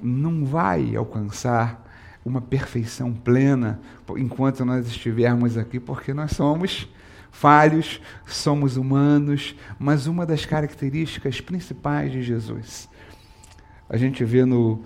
não 0.00 0.44
vai 0.44 0.94
alcançar 0.94 1.89
uma 2.30 2.40
perfeição 2.40 3.12
plena 3.12 3.80
enquanto 4.16 4.64
nós 4.64 4.86
estivermos 4.86 5.58
aqui, 5.58 5.78
porque 5.78 6.14
nós 6.14 6.32
somos 6.32 6.88
falhos, 7.30 8.00
somos 8.26 8.76
humanos, 8.76 9.54
mas 9.78 10.06
uma 10.06 10.24
das 10.24 10.44
características 10.44 11.40
principais 11.40 12.10
de 12.10 12.22
Jesus. 12.22 12.88
A 13.88 13.96
gente 13.96 14.24
vê 14.24 14.44
no 14.44 14.82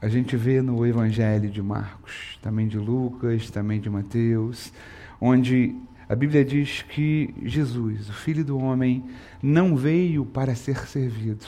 a 0.00 0.08
gente 0.08 0.36
vê 0.36 0.62
no 0.62 0.86
Evangelho 0.86 1.50
de 1.50 1.60
Marcos, 1.60 2.38
também 2.40 2.68
de 2.68 2.78
Lucas, 2.78 3.50
também 3.50 3.80
de 3.80 3.90
Mateus, 3.90 4.72
onde 5.20 5.74
a 6.08 6.14
Bíblia 6.14 6.44
diz 6.44 6.82
que 6.82 7.34
Jesus, 7.42 8.08
o 8.08 8.12
Filho 8.12 8.44
do 8.44 8.56
Homem, 8.58 9.04
não 9.42 9.76
veio 9.76 10.24
para 10.24 10.54
ser 10.54 10.86
servido, 10.86 11.46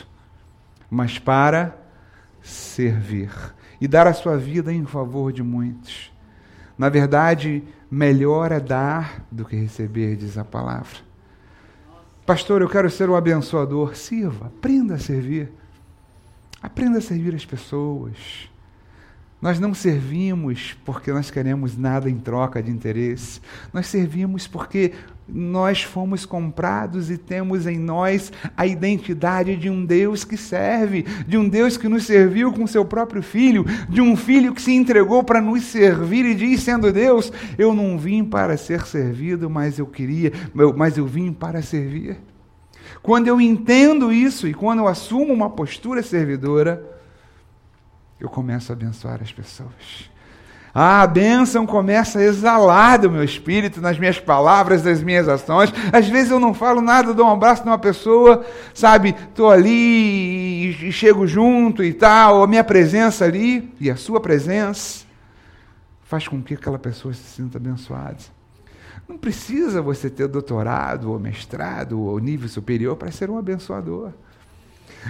mas 0.91 1.17
para 1.17 1.80
servir 2.43 3.31
e 3.81 3.89
dar 3.89 4.07
a 4.07 4.13
sua 4.13 4.37
vida 4.37 4.73
em 4.73 4.85
favor 4.85 5.33
de 5.33 5.43
muitos. 5.43 6.13
Na 6.77 6.89
verdade, 6.89 7.63
melhor 7.91 8.53
é 8.53 8.61
dar 8.61 9.25
do 9.31 9.45
que 9.45 9.57
receber, 9.57 10.17
diz 10.17 10.39
a 10.39 10.45
palavra. 10.45 10.99
Pastor, 12.25 12.63
eu 12.63 12.69
quero 12.69 12.89
ser 12.89 13.11
um 13.11 13.17
abençoador. 13.17 13.97
Sirva, 13.97 14.47
aprenda 14.47 14.95
a 14.95 14.99
servir. 14.99 15.51
Aprenda 16.63 16.99
a 16.99 17.01
servir 17.01 17.35
as 17.35 17.45
pessoas. 17.45 18.49
Nós 19.41 19.59
não 19.59 19.73
servimos 19.73 20.77
porque 20.85 21.11
nós 21.13 21.31
queremos 21.31 21.77
nada 21.77 22.11
em 22.11 22.19
troca 22.19 22.63
de 22.63 22.71
interesse. 22.71 23.41
Nós 23.73 23.87
servimos 23.87 24.47
porque 24.47 24.93
nós 25.33 25.83
fomos 25.83 26.25
comprados 26.27 27.11
e 27.11 27.19
temos 27.19 27.67
em 27.67 27.79
nós 27.79 28.33
a 28.57 28.67
identidade 28.67 29.57
de 29.57 29.71
um 29.71 29.85
Deus 29.85 30.25
que 30.25 30.37
serve, 30.37 31.03
de 31.27 31.37
um 31.37 31.49
Deus 31.49 31.77
que 31.77 31.89
nos 31.89 32.05
serviu 32.05 32.53
com 32.53 32.67
seu 32.67 32.85
próprio 32.85 33.23
filho, 33.23 33.65
de 33.89 34.01
um 34.01 34.17
filho 34.17 34.55
que 34.55 34.63
se 34.63 34.73
entregou 34.73 35.23
para 35.23 35.41
nos 35.41 35.63
servir 35.65 36.25
e 36.25 36.35
diz 36.35 36.63
sendo 36.63 36.93
Deus, 36.93 37.33
eu 37.59 37.75
não 37.75 37.99
vim 37.99 38.25
para 38.25 38.57
ser 38.57 38.87
servido, 38.87 39.49
mas 39.49 39.79
eu 39.79 39.87
queria, 39.87 40.33
mas 40.77 40.97
eu 40.97 41.07
vim 41.07 41.33
para 41.33 41.63
servir. 41.63 42.19
Quando 43.03 43.29
eu 43.29 43.41
entendo 43.41 44.13
isso 44.13 44.47
e 44.47 44.55
quando 44.55 44.81
eu 44.81 44.89
assumo 44.89 45.33
uma 45.33 45.51
postura 45.51 46.03
servidora, 46.03 46.85
eu 48.19 48.29
começo 48.29 48.71
a 48.71 48.75
abençoar 48.75 49.23
as 49.23 49.33
pessoas. 49.33 50.11
A 50.73 51.05
bênção 51.07 51.67
começa 51.67 52.21
a 52.21 52.23
exalar 52.23 53.01
do 53.01 53.11
meu 53.11 53.25
espírito, 53.25 53.81
nas 53.81 53.99
minhas 53.99 54.21
palavras, 54.21 54.85
nas 54.85 55.03
minhas 55.03 55.29
ações. 55.29 55.73
Às 55.93 56.09
vezes 56.09 56.31
eu 56.31 56.39
não 56.39 56.55
falo 56.55 56.81
nada, 56.81 57.13
dou 57.13 57.27
um 57.27 57.33
abraço 57.33 57.65
numa 57.65 57.79
pessoa, 57.79 58.45
sabe? 58.73 59.11
Estou 59.11 59.51
ali 59.51 60.71
e 60.89 60.93
chego 60.93 61.27
junto 61.27 61.83
e 61.83 61.93
tal. 61.93 62.43
A 62.43 62.47
minha 62.47 62.63
presença 62.63 63.25
ali 63.25 63.73
e 63.81 63.91
a 63.91 63.97
sua 63.97 64.21
presença 64.21 65.05
faz 66.05 66.29
com 66.29 66.41
que 66.43 66.55
aquela 66.55 66.79
pessoa 66.79 67.13
se 67.15 67.23
sinta 67.23 67.59
abençoada. 67.59 68.19
Não 69.09 69.19
precisa 69.19 69.83
você 69.83 70.09
ter 70.09 70.29
doutorado 70.29 71.11
ou 71.11 71.19
mestrado 71.19 72.01
ou 72.01 72.17
nível 72.21 72.49
superior 72.49 72.97
para 72.97 73.11
ser 73.11 73.29
um 73.29 73.37
abençoador. 73.37 74.13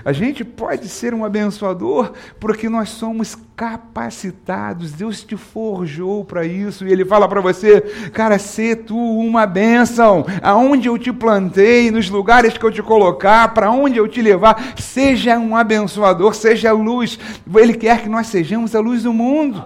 A 0.04 0.12
gente 0.12 0.44
pode 0.44 0.88
ser 0.88 1.12
um 1.12 1.24
abençoador 1.24 2.12
porque 2.38 2.68
nós 2.68 2.88
somos 2.90 3.36
capacitados. 3.54 4.92
Deus 4.92 5.22
te 5.22 5.36
forjou 5.36 6.24
para 6.24 6.44
isso. 6.46 6.86
E 6.86 6.92
Ele 6.92 7.04
fala 7.04 7.28
para 7.28 7.40
você, 7.40 7.80
cara, 8.12 8.38
ser 8.38 8.84
tu 8.84 8.96
uma 8.96 9.46
bênção. 9.46 10.24
Aonde 10.42 10.88
eu 10.88 10.96
te 10.96 11.12
plantei, 11.12 11.90
nos 11.90 12.08
lugares 12.08 12.56
que 12.56 12.64
eu 12.64 12.70
te 12.70 12.82
colocar, 12.82 13.52
para 13.52 13.70
onde 13.70 13.98
eu 13.98 14.08
te 14.08 14.22
levar, 14.22 14.74
seja 14.78 15.38
um 15.38 15.54
abençoador, 15.54 16.34
seja 16.34 16.72
luz. 16.72 17.18
Ele 17.54 17.74
quer 17.74 18.02
que 18.02 18.08
nós 18.08 18.28
sejamos 18.28 18.74
a 18.74 18.80
luz 18.80 19.02
do 19.02 19.12
mundo. 19.12 19.62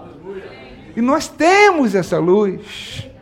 E 0.96 1.00
nós 1.00 1.28
temos 1.28 1.94
essa 1.94 2.18
luz. 2.18 3.13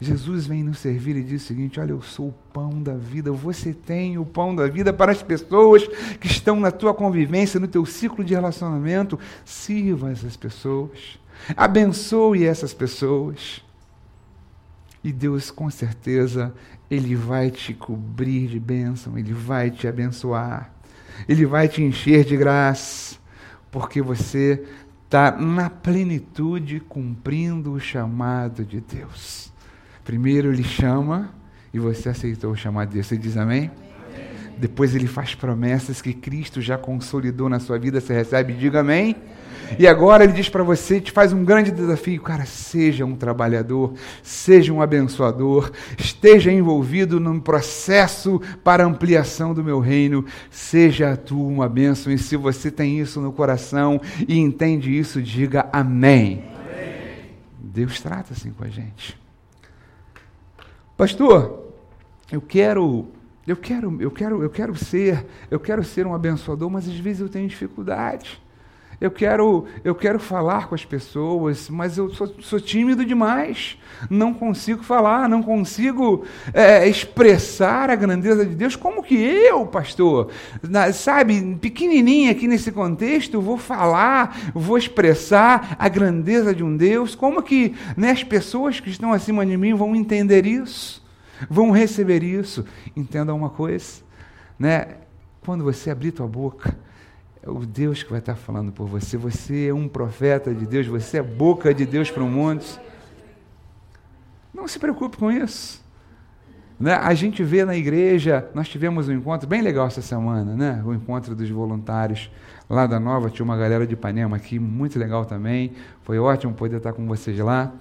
Jesus 0.00 0.46
vem 0.46 0.62
nos 0.62 0.78
servir 0.78 1.16
e 1.16 1.24
diz 1.24 1.42
o 1.42 1.46
seguinte: 1.46 1.80
Olha, 1.80 1.90
eu 1.90 2.00
sou 2.00 2.28
o 2.28 2.34
pão 2.52 2.80
da 2.82 2.94
vida. 2.94 3.32
Você 3.32 3.72
tem 3.72 4.16
o 4.16 4.24
pão 4.24 4.54
da 4.54 4.68
vida 4.68 4.92
para 4.92 5.10
as 5.10 5.22
pessoas 5.22 5.86
que 6.20 6.28
estão 6.28 6.60
na 6.60 6.70
tua 6.70 6.94
convivência, 6.94 7.58
no 7.58 7.66
teu 7.66 7.84
ciclo 7.84 8.24
de 8.24 8.32
relacionamento. 8.34 9.18
Sirva 9.44 10.12
essas 10.12 10.36
pessoas. 10.36 11.18
Abençoe 11.56 12.44
essas 12.44 12.72
pessoas. 12.72 13.62
E 15.02 15.12
Deus, 15.12 15.50
com 15.50 15.68
certeza, 15.70 16.54
Ele 16.90 17.16
vai 17.16 17.50
te 17.50 17.74
cobrir 17.74 18.48
de 18.48 18.60
bênção, 18.60 19.18
Ele 19.18 19.32
vai 19.32 19.70
te 19.70 19.86
abençoar, 19.86 20.72
Ele 21.28 21.46
vai 21.46 21.68
te 21.68 21.82
encher 21.82 22.24
de 22.24 22.36
graça, 22.36 23.16
porque 23.70 24.02
você 24.02 24.64
está 25.04 25.32
na 25.32 25.70
plenitude 25.70 26.80
cumprindo 26.80 27.72
o 27.72 27.80
chamado 27.80 28.64
de 28.64 28.80
Deus. 28.80 29.52
Primeiro 30.08 30.50
ele 30.50 30.64
chama 30.64 31.28
e 31.70 31.78
você 31.78 32.08
aceitou 32.08 32.52
o 32.52 32.56
chamado 32.56 32.88
de 32.88 32.94
Deus. 32.94 33.08
Você 33.08 33.18
diz 33.18 33.36
amém? 33.36 33.70
amém? 33.70 34.20
Depois 34.56 34.94
ele 34.94 35.06
faz 35.06 35.34
promessas 35.34 36.00
que 36.00 36.14
Cristo 36.14 36.62
já 36.62 36.78
consolidou 36.78 37.46
na 37.46 37.60
sua 37.60 37.78
vida. 37.78 38.00
Você 38.00 38.14
recebe? 38.14 38.54
Diga 38.54 38.80
amém. 38.80 39.14
E 39.78 39.86
agora 39.86 40.24
ele 40.24 40.32
diz 40.32 40.48
para 40.48 40.62
você, 40.62 40.98
te 40.98 41.12
faz 41.12 41.30
um 41.30 41.44
grande 41.44 41.70
desafio, 41.70 42.22
cara, 42.22 42.46
seja 42.46 43.04
um 43.04 43.14
trabalhador, 43.14 43.92
seja 44.22 44.72
um 44.72 44.80
abençoador, 44.80 45.70
esteja 45.98 46.50
envolvido 46.50 47.20
num 47.20 47.38
processo 47.38 48.40
para 48.64 48.86
ampliação 48.86 49.52
do 49.52 49.62
meu 49.62 49.78
reino, 49.78 50.24
seja 50.50 51.18
tu 51.18 51.38
uma 51.46 51.68
bênção. 51.68 52.10
E 52.10 52.16
se 52.16 52.34
você 52.34 52.70
tem 52.70 52.98
isso 52.98 53.20
no 53.20 53.30
coração 53.30 54.00
e 54.26 54.38
entende 54.38 54.98
isso, 54.98 55.20
diga 55.20 55.68
amém. 55.70 56.44
amém. 56.54 57.26
Deus 57.58 58.00
trata 58.00 58.32
assim 58.32 58.52
com 58.52 58.64
a 58.64 58.70
gente. 58.70 59.27
Pastor, 60.98 61.72
eu 62.32 62.40
quero, 62.40 63.06
eu 63.46 63.56
quero, 63.56 64.02
eu 64.02 64.10
quero, 64.10 64.42
eu 64.42 64.50
quero 64.50 64.74
ser, 64.74 65.24
eu 65.48 65.60
quero 65.60 65.84
ser 65.84 66.04
um 66.08 66.12
abençoador, 66.12 66.68
mas 66.68 66.88
às 66.88 66.96
vezes 66.96 67.20
eu 67.20 67.28
tenho 67.28 67.48
dificuldade. 67.48 68.42
Eu 69.00 69.12
quero, 69.12 69.64
eu 69.84 69.94
quero 69.94 70.18
falar 70.18 70.66
com 70.66 70.74
as 70.74 70.84
pessoas, 70.84 71.70
mas 71.70 71.96
eu 71.96 72.10
sou, 72.10 72.26
sou 72.40 72.60
tímido 72.60 73.04
demais. 73.04 73.78
Não 74.10 74.34
consigo 74.34 74.82
falar, 74.82 75.28
não 75.28 75.40
consigo 75.40 76.24
é, 76.52 76.88
expressar 76.88 77.90
a 77.90 77.94
grandeza 77.94 78.44
de 78.44 78.56
Deus. 78.56 78.74
Como 78.74 79.00
que 79.00 79.14
eu, 79.14 79.64
pastor, 79.66 80.30
na, 80.68 80.92
sabe, 80.92 81.56
pequenininho 81.60 82.32
aqui 82.32 82.48
nesse 82.48 82.72
contexto, 82.72 83.40
vou 83.40 83.56
falar, 83.56 84.36
vou 84.52 84.76
expressar 84.76 85.76
a 85.78 85.88
grandeza 85.88 86.52
de 86.52 86.64
um 86.64 86.76
Deus? 86.76 87.14
Como 87.14 87.40
que 87.40 87.76
né, 87.96 88.10
as 88.10 88.24
pessoas 88.24 88.80
que 88.80 88.90
estão 88.90 89.12
acima 89.12 89.46
de 89.46 89.56
mim 89.56 89.74
vão 89.74 89.94
entender 89.94 90.44
isso? 90.44 91.06
Vão 91.48 91.70
receber 91.70 92.24
isso? 92.24 92.64
Entenda 92.96 93.32
uma 93.32 93.48
coisa, 93.48 94.02
né? 94.58 94.96
Quando 95.40 95.62
você 95.62 95.88
abrir 95.88 96.10
tua 96.10 96.26
boca, 96.26 96.76
é 97.42 97.50
o 97.50 97.64
Deus 97.64 98.02
que 98.02 98.10
vai 98.10 98.18
estar 98.18 98.34
falando 98.34 98.72
por 98.72 98.86
você. 98.86 99.16
Você 99.16 99.68
é 99.68 99.74
um 99.74 99.88
profeta 99.88 100.54
de 100.54 100.66
Deus, 100.66 100.86
você 100.86 101.18
é 101.18 101.22
boca 101.22 101.72
de 101.72 101.86
Deus 101.86 102.10
para 102.10 102.22
o 102.22 102.28
mundo. 102.28 102.64
Não 104.52 104.66
se 104.66 104.78
preocupe 104.78 105.16
com 105.16 105.30
isso. 105.30 105.86
Né? 106.78 106.94
A 106.94 107.12
gente 107.14 107.42
vê 107.42 107.64
na 107.64 107.76
igreja, 107.76 108.48
nós 108.54 108.68
tivemos 108.68 109.08
um 109.08 109.12
encontro 109.12 109.48
bem 109.48 109.62
legal 109.62 109.86
essa 109.88 110.02
semana, 110.02 110.54
né? 110.54 110.82
o 110.84 110.94
encontro 110.94 111.34
dos 111.34 111.50
voluntários 111.50 112.30
lá 112.70 112.86
da 112.86 113.00
Nova, 113.00 113.30
tinha 113.30 113.44
uma 113.44 113.56
galera 113.56 113.86
de 113.86 113.94
Ipanema 113.94 114.36
aqui, 114.36 114.58
muito 114.58 114.98
legal 114.98 115.24
também, 115.24 115.72
foi 116.02 116.18
ótimo 116.18 116.52
poder 116.54 116.76
estar 116.76 116.92
com 116.92 117.06
vocês 117.06 117.38
lá. 117.38 117.72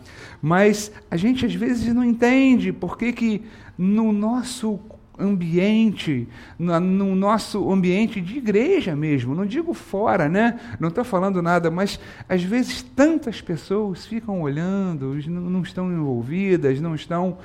Mas 0.41 0.91
a 1.11 1.17
gente 1.17 1.45
às 1.45 1.53
vezes 1.53 1.93
não 1.93 2.03
entende 2.03 2.71
por 2.71 2.97
que, 2.97 3.11
que 3.11 3.45
no 3.77 4.11
nosso 4.11 4.79
ambiente, 5.19 6.27
no, 6.57 7.15
nosso 7.15 7.71
ambiente 7.71 8.21
de 8.21 8.37
igreja 8.37 8.95
mesmo, 8.95 9.33
não 9.33 9.45
digo 9.45 9.73
fora, 9.73 10.29
né? 10.29 10.59
Não 10.79 10.89
estou 10.89 11.03
falando 11.03 11.41
nada, 11.41 11.71
mas 11.71 11.99
às 12.27 12.43
vezes 12.43 12.81
tantas 12.81 13.41
pessoas 13.41 14.05
ficam 14.05 14.41
olhando, 14.41 15.17
não, 15.27 15.61
estão 15.61 15.91
envolvidas, 15.91 16.79
não 16.79 16.95
estão. 16.95 17.37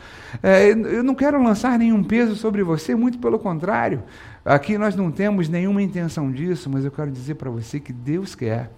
É, 0.43 0.71
eu 0.71 1.03
não 1.03 1.15
quero 1.15 1.43
lançar 1.43 1.79
nenhum 1.79 2.03
peso 2.03 2.37
sobre 2.37 2.63
você, 2.63 2.95
muito 2.95 3.19
pelo 3.19 3.39
contrário. 3.39 4.03
Aqui 4.45 4.77
nós 4.77 4.97
não 4.97 5.11
temos 5.11 5.49
nenhuma 5.49 5.83
intenção 5.83 6.31
disso, 6.31 6.69
mas 6.69 6.85
eu 6.85 6.91
quero 6.91 7.11
dizer 7.11 7.37
para 7.37 7.51
você 7.51 7.79
que 7.79 7.93
Deus 7.93 8.35
quer 8.35 8.71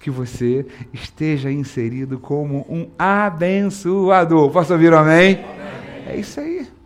que 0.00 0.10
você 0.10 0.64
esteja 0.92 1.50
inserido 1.50 2.18
como 2.18 2.64
um 2.68 2.88
abençoador. 2.98 4.50
Posso 4.50 4.72
ouvir 4.72 4.92
um 4.92 4.98
amém? 4.98 5.34
amém? 5.34 6.04
É 6.06 6.16
isso 6.16 6.40
aí. 6.40 6.77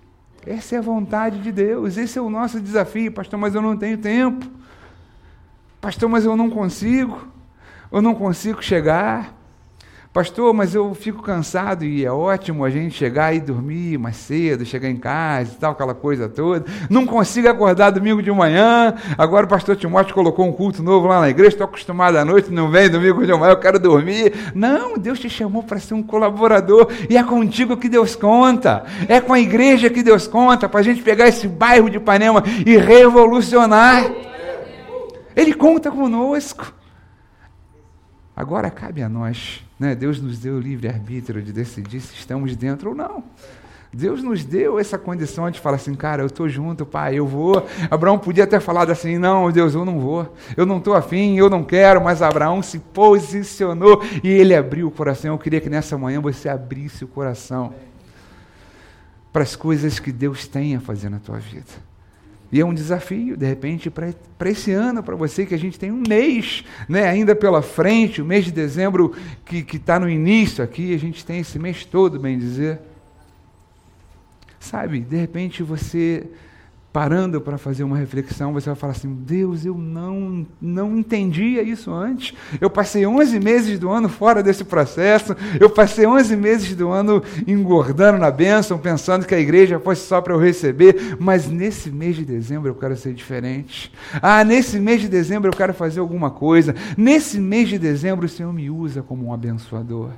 Essa 0.46 0.76
é 0.76 0.78
a 0.78 0.82
vontade 0.82 1.38
de 1.38 1.52
Deus, 1.52 1.96
esse 1.96 2.18
é 2.18 2.22
o 2.22 2.28
nosso 2.28 2.60
desafio, 2.60 3.12
pastor, 3.12 3.38
mas 3.38 3.54
eu 3.54 3.62
não 3.62 3.76
tenho 3.76 3.96
tempo. 3.96 4.44
Pastor, 5.80 6.08
mas 6.08 6.24
eu 6.24 6.36
não 6.36 6.50
consigo. 6.50 7.28
Eu 7.90 8.00
não 8.00 8.14
consigo 8.14 8.62
chegar. 8.62 9.34
Pastor, 10.12 10.52
mas 10.52 10.74
eu 10.74 10.94
fico 10.94 11.22
cansado 11.22 11.86
e 11.86 12.04
é 12.04 12.12
ótimo 12.12 12.66
a 12.66 12.68
gente 12.68 12.94
chegar 12.94 13.34
e 13.34 13.40
dormir 13.40 13.96
mais 13.96 14.16
cedo, 14.16 14.62
chegar 14.62 14.90
em 14.90 14.96
casa 14.96 15.52
e 15.54 15.56
tal, 15.58 15.72
aquela 15.72 15.94
coisa 15.94 16.28
toda. 16.28 16.66
Não 16.90 17.06
consigo 17.06 17.48
acordar 17.48 17.88
domingo 17.88 18.22
de 18.22 18.30
manhã. 18.30 18.94
Agora 19.16 19.46
o 19.46 19.48
pastor 19.48 19.74
Timóteo 19.74 20.14
colocou 20.14 20.46
um 20.46 20.52
culto 20.52 20.82
novo 20.82 21.06
lá 21.06 21.18
na 21.18 21.30
igreja, 21.30 21.52
estou 21.52 21.64
acostumado 21.64 22.18
à 22.18 22.26
noite, 22.26 22.52
não 22.52 22.70
vem 22.70 22.90
domingo 22.90 23.24
de 23.24 23.32
manhã, 23.32 23.52
eu 23.52 23.56
quero 23.58 23.78
dormir. 23.78 24.34
Não, 24.54 24.98
Deus 24.98 25.18
te 25.18 25.30
chamou 25.30 25.62
para 25.62 25.80
ser 25.80 25.94
um 25.94 26.02
colaborador 26.02 26.88
e 27.08 27.16
é 27.16 27.24
contigo 27.24 27.74
que 27.74 27.88
Deus 27.88 28.14
conta. 28.14 28.84
É 29.08 29.18
com 29.18 29.32
a 29.32 29.40
igreja 29.40 29.88
que 29.88 30.02
Deus 30.02 30.26
conta, 30.26 30.68
para 30.68 30.80
a 30.80 30.82
gente 30.84 31.00
pegar 31.00 31.26
esse 31.26 31.48
bairro 31.48 31.88
de 31.88 31.96
Ipanema 31.96 32.44
e 32.66 32.76
revolucionar. 32.76 34.12
Ele 35.34 35.54
conta 35.54 35.90
conosco. 35.90 36.81
Agora 38.34 38.70
cabe 38.70 39.02
a 39.02 39.08
nós 39.08 39.62
né? 39.82 39.96
Deus 39.96 40.20
nos 40.20 40.38
deu 40.38 40.54
o 40.54 40.60
livre-arbítrio 40.60 41.42
de 41.42 41.52
decidir 41.52 42.00
se 42.00 42.14
estamos 42.14 42.54
dentro 42.54 42.90
ou 42.90 42.94
não. 42.94 43.24
Deus 43.92 44.22
nos 44.22 44.44
deu 44.44 44.78
essa 44.78 44.96
condição 44.96 45.50
de 45.50 45.58
falar 45.58 45.74
assim, 45.74 45.92
cara, 45.96 46.22
eu 46.22 46.26
estou 46.26 46.48
junto, 46.48 46.86
pai, 46.86 47.18
eu 47.18 47.26
vou. 47.26 47.66
Abraão 47.90 48.16
podia 48.16 48.46
ter 48.46 48.60
falado 48.60 48.90
assim, 48.90 49.18
não, 49.18 49.50
Deus, 49.50 49.74
eu 49.74 49.84
não 49.84 49.98
vou, 49.98 50.32
eu 50.56 50.64
não 50.64 50.78
estou 50.78 50.94
afim, 50.94 51.36
eu 51.36 51.50
não 51.50 51.64
quero, 51.64 52.00
mas 52.00 52.22
Abraão 52.22 52.62
se 52.62 52.78
posicionou 52.78 54.00
e 54.22 54.28
ele 54.28 54.54
abriu 54.54 54.86
o 54.86 54.90
coração. 54.90 55.32
Eu 55.32 55.38
queria 55.38 55.60
que 55.60 55.68
nessa 55.68 55.98
manhã 55.98 56.20
você 56.20 56.48
abrisse 56.48 57.04
o 57.04 57.08
coração 57.08 57.74
para 59.32 59.42
as 59.42 59.56
coisas 59.56 59.98
que 59.98 60.12
Deus 60.12 60.46
tem 60.46 60.76
a 60.76 60.80
fazer 60.80 61.08
na 61.08 61.18
tua 61.18 61.38
vida. 61.38 61.91
E 62.52 62.60
é 62.60 62.66
um 62.66 62.74
desafio, 62.74 63.34
de 63.34 63.46
repente, 63.46 63.90
para 63.90 64.50
esse 64.50 64.72
ano, 64.72 65.02
para 65.02 65.16
você, 65.16 65.46
que 65.46 65.54
a 65.54 65.58
gente 65.58 65.78
tem 65.78 65.90
um 65.90 66.02
mês 66.06 66.62
né, 66.86 67.08
ainda 67.08 67.34
pela 67.34 67.62
frente, 67.62 68.20
o 68.20 68.26
mês 68.26 68.44
de 68.44 68.52
dezembro 68.52 69.14
que 69.46 69.64
está 69.74 69.98
no 69.98 70.08
início 70.08 70.62
aqui, 70.62 70.94
a 70.94 70.98
gente 70.98 71.24
tem 71.24 71.40
esse 71.40 71.58
mês 71.58 71.86
todo, 71.86 72.20
bem 72.20 72.38
dizer. 72.38 72.78
Sabe, 74.60 75.00
de 75.00 75.16
repente 75.16 75.62
você 75.62 76.26
parando 76.92 77.40
para 77.40 77.56
fazer 77.56 77.82
uma 77.84 77.96
reflexão, 77.96 78.52
você 78.52 78.66
vai 78.66 78.76
falar 78.76 78.92
assim: 78.92 79.12
Deus, 79.12 79.64
eu 79.64 79.76
não, 79.76 80.46
não 80.60 80.96
entendia 80.96 81.62
isso 81.62 81.90
antes. 81.90 82.34
Eu 82.60 82.68
passei 82.68 83.06
11 83.06 83.40
meses 83.40 83.78
do 83.78 83.90
ano 83.90 84.08
fora 84.08 84.42
desse 84.42 84.64
processo, 84.64 85.34
eu 85.58 85.70
passei 85.70 86.06
11 86.06 86.36
meses 86.36 86.76
do 86.76 86.90
ano 86.90 87.22
engordando 87.46 88.18
na 88.18 88.30
bênção, 88.30 88.78
pensando 88.78 89.26
que 89.26 89.34
a 89.34 89.40
igreja 89.40 89.80
fosse 89.80 90.06
só 90.06 90.20
para 90.20 90.34
eu 90.34 90.38
receber, 90.38 91.16
mas 91.18 91.48
nesse 91.48 91.90
mês 91.90 92.16
de 92.16 92.24
dezembro 92.24 92.68
eu 92.68 92.74
quero 92.74 92.96
ser 92.96 93.14
diferente. 93.14 93.90
Ah, 94.20 94.44
nesse 94.44 94.78
mês 94.78 95.00
de 95.00 95.08
dezembro 95.08 95.50
eu 95.50 95.56
quero 95.56 95.72
fazer 95.72 96.00
alguma 96.00 96.30
coisa. 96.30 96.74
Nesse 96.96 97.40
mês 97.40 97.68
de 97.68 97.78
dezembro 97.78 98.26
o 98.26 98.28
Senhor 98.28 98.52
me 98.52 98.68
usa 98.68 99.02
como 99.02 99.26
um 99.26 99.32
abençoador. 99.32 100.10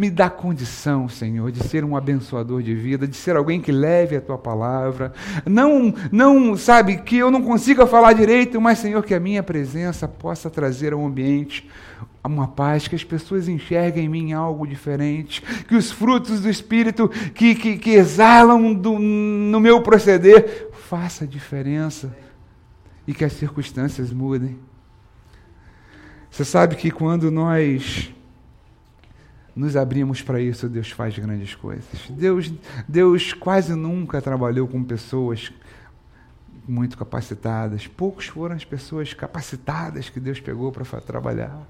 Me 0.00 0.08
dá 0.08 0.30
condição, 0.30 1.10
Senhor, 1.10 1.52
de 1.52 1.62
ser 1.62 1.84
um 1.84 1.94
abençoador 1.94 2.62
de 2.62 2.74
vida, 2.74 3.06
de 3.06 3.14
ser 3.14 3.36
alguém 3.36 3.60
que 3.60 3.70
leve 3.70 4.16
a 4.16 4.20
tua 4.22 4.38
palavra. 4.38 5.12
Não, 5.44 5.92
não, 6.10 6.56
sabe, 6.56 7.02
que 7.02 7.18
eu 7.18 7.30
não 7.30 7.42
consiga 7.42 7.86
falar 7.86 8.14
direito, 8.14 8.58
mas, 8.58 8.78
Senhor, 8.78 9.04
que 9.04 9.12
a 9.12 9.20
minha 9.20 9.42
presença 9.42 10.08
possa 10.08 10.48
trazer 10.48 10.94
ao 10.94 11.04
ambiente 11.04 11.68
uma 12.24 12.48
paz, 12.48 12.88
que 12.88 12.94
as 12.94 13.04
pessoas 13.04 13.46
enxerguem 13.46 14.06
em 14.06 14.08
mim 14.08 14.32
algo 14.32 14.66
diferente, 14.66 15.42
que 15.68 15.74
os 15.74 15.92
frutos 15.92 16.40
do 16.40 16.48
Espírito 16.48 17.06
que, 17.34 17.54
que, 17.54 17.76
que 17.76 17.90
exalam 17.90 18.72
do, 18.72 18.98
no 18.98 19.60
meu 19.60 19.82
proceder 19.82 20.70
faça 20.88 21.26
diferença 21.26 22.16
e 23.06 23.12
que 23.12 23.22
as 23.22 23.34
circunstâncias 23.34 24.10
mudem. 24.10 24.58
Você 26.30 26.42
sabe 26.42 26.74
que 26.76 26.90
quando 26.90 27.30
nós 27.30 28.14
nos 29.54 29.76
abrimos 29.76 30.22
para 30.22 30.40
isso, 30.40 30.68
Deus 30.68 30.90
faz 30.90 31.18
grandes 31.18 31.54
coisas. 31.54 32.08
Deus, 32.10 32.52
Deus 32.88 33.32
quase 33.32 33.74
nunca 33.74 34.22
trabalhou 34.22 34.66
com 34.68 34.82
pessoas 34.82 35.52
muito 36.66 36.96
capacitadas. 36.96 37.86
Poucos 37.86 38.26
foram 38.26 38.54
as 38.54 38.64
pessoas 38.64 39.12
capacitadas 39.12 40.08
que 40.08 40.20
Deus 40.20 40.40
pegou 40.40 40.70
para 40.70 40.84
trabalhar. 41.00 41.66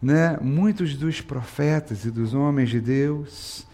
Né? 0.00 0.38
Muitos 0.40 0.96
dos 0.96 1.20
profetas 1.20 2.04
e 2.04 2.10
dos 2.10 2.34
homens 2.34 2.70
de 2.70 2.80
Deus, 2.80 3.66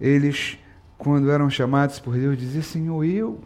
eles, 0.00 0.58
quando 0.96 1.30
eram 1.30 1.48
chamados 1.50 1.98
por 1.98 2.14
Deus, 2.14 2.38
diziam: 2.38 2.62
Senhor, 2.62 3.04
eu, 3.04 3.40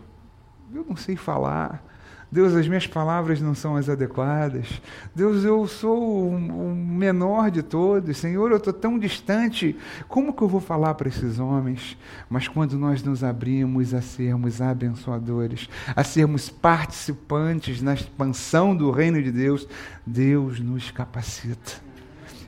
eu 0.72 0.84
não 0.88 0.96
sei 0.96 1.16
falar. 1.16 1.84
Deus, 2.30 2.54
as 2.54 2.68
minhas 2.68 2.86
palavras 2.86 3.40
não 3.40 3.54
são 3.54 3.74
as 3.74 3.88
adequadas. 3.88 4.82
Deus, 5.14 5.44
eu 5.44 5.66
sou 5.66 6.28
o 6.28 6.74
menor 6.74 7.50
de 7.50 7.62
todos. 7.62 8.18
Senhor, 8.18 8.50
eu 8.50 8.58
estou 8.58 8.72
tão 8.72 8.98
distante. 8.98 9.74
Como 10.06 10.34
que 10.34 10.42
eu 10.42 10.48
vou 10.48 10.60
falar 10.60 10.94
para 10.94 11.08
esses 11.08 11.38
homens? 11.38 11.96
Mas 12.28 12.46
quando 12.46 12.78
nós 12.78 13.02
nos 13.02 13.24
abrimos 13.24 13.94
a 13.94 14.02
sermos 14.02 14.60
abençoadores, 14.60 15.70
a 15.96 16.04
sermos 16.04 16.50
participantes 16.50 17.80
na 17.80 17.94
expansão 17.94 18.76
do 18.76 18.90
reino 18.90 19.22
de 19.22 19.32
Deus, 19.32 19.66
Deus 20.06 20.60
nos 20.60 20.90
capacita. 20.90 21.80